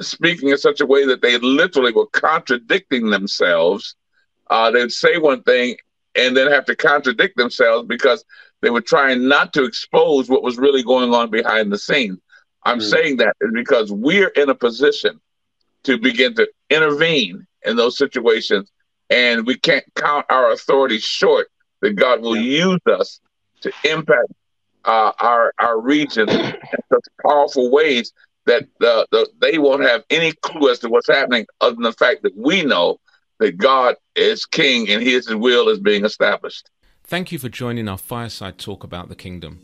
speaking 0.00 0.50
in 0.50 0.58
such 0.58 0.80
a 0.80 0.86
way 0.86 1.06
that 1.06 1.22
they 1.22 1.38
literally 1.38 1.92
were 1.92 2.06
contradicting 2.06 3.10
themselves. 3.10 3.94
Uh, 4.50 4.70
they'd 4.70 4.92
say 4.92 5.18
one 5.18 5.42
thing 5.42 5.76
and 6.16 6.36
then 6.36 6.50
have 6.50 6.64
to 6.66 6.76
contradict 6.76 7.36
themselves 7.36 7.86
because 7.86 8.24
they 8.62 8.70
were 8.70 8.80
trying 8.80 9.28
not 9.28 9.52
to 9.52 9.64
expose 9.64 10.28
what 10.28 10.42
was 10.42 10.58
really 10.58 10.82
going 10.82 11.12
on 11.12 11.30
behind 11.30 11.72
the 11.72 11.78
scenes. 11.78 12.18
I'm 12.66 12.80
mm. 12.80 12.90
saying 12.90 13.16
that 13.18 13.36
is 13.40 13.50
because 13.54 13.92
we're 13.92 14.28
in 14.28 14.50
a 14.50 14.54
position 14.54 15.20
to 15.84 15.96
begin 15.98 16.34
to 16.34 16.48
intervene 16.68 17.46
in 17.64 17.76
those 17.76 17.96
situations. 17.96 18.70
And 19.08 19.46
we 19.46 19.56
can't 19.56 19.84
count 19.94 20.26
our 20.30 20.50
authority 20.50 20.98
short 20.98 21.48
that 21.80 21.92
God 21.92 22.20
will 22.22 22.36
use 22.36 22.80
us 22.90 23.20
to 23.60 23.72
impact 23.84 24.32
uh, 24.84 25.12
our 25.20 25.52
our 25.58 25.80
region 25.80 26.28
in 26.28 26.54
such 26.92 27.04
powerful 27.24 27.70
ways 27.70 28.12
that 28.46 28.64
the, 28.80 29.06
the, 29.10 29.28
they 29.40 29.58
won't 29.58 29.82
have 29.82 30.04
any 30.10 30.32
clue 30.32 30.70
as 30.70 30.78
to 30.80 30.88
what's 30.88 31.08
happening 31.08 31.46
other 31.60 31.74
than 31.74 31.82
the 31.82 31.92
fact 31.92 32.22
that 32.22 32.36
we 32.36 32.64
know 32.64 32.98
that 33.38 33.58
God 33.58 33.96
is 34.14 34.46
king 34.46 34.88
and 34.88 35.02
his 35.02 35.32
will 35.32 35.68
is 35.68 35.80
being 35.80 36.04
established. 36.04 36.70
Thank 37.04 37.30
you 37.30 37.38
for 37.38 37.48
joining 37.48 37.88
our 37.88 37.98
fireside 37.98 38.58
talk 38.58 38.82
about 38.82 39.08
the 39.08 39.16
kingdom. 39.16 39.60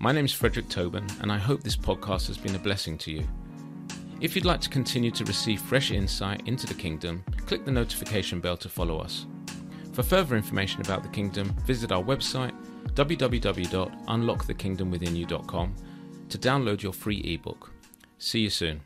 My 0.00 0.12
name 0.12 0.26
is 0.26 0.32
Frederick 0.32 0.68
Tobun, 0.68 1.10
and 1.22 1.32
I 1.32 1.38
hope 1.38 1.64
this 1.64 1.74
podcast 1.74 2.28
has 2.28 2.38
been 2.38 2.54
a 2.54 2.58
blessing 2.60 2.96
to 2.98 3.10
you. 3.10 3.26
If 4.20 4.36
you'd 4.36 4.44
like 4.44 4.60
to 4.60 4.68
continue 4.68 5.10
to 5.10 5.24
receive 5.24 5.60
fresh 5.60 5.90
insight 5.90 6.46
into 6.46 6.68
the 6.68 6.74
kingdom, 6.74 7.24
click 7.46 7.64
the 7.64 7.72
notification 7.72 8.38
bell 8.38 8.56
to 8.58 8.68
follow 8.68 9.00
us. 9.00 9.26
For 9.94 10.04
further 10.04 10.36
information 10.36 10.82
about 10.82 11.02
the 11.02 11.08
kingdom, 11.08 11.52
visit 11.66 11.90
our 11.90 12.04
website 12.04 12.54
www.unlockthekingdomwithinyou.com 12.94 15.74
to 16.28 16.38
download 16.38 16.80
your 16.80 16.92
free 16.92 17.20
ebook. 17.24 17.72
See 18.18 18.38
you 18.38 18.50
soon. 18.50 18.82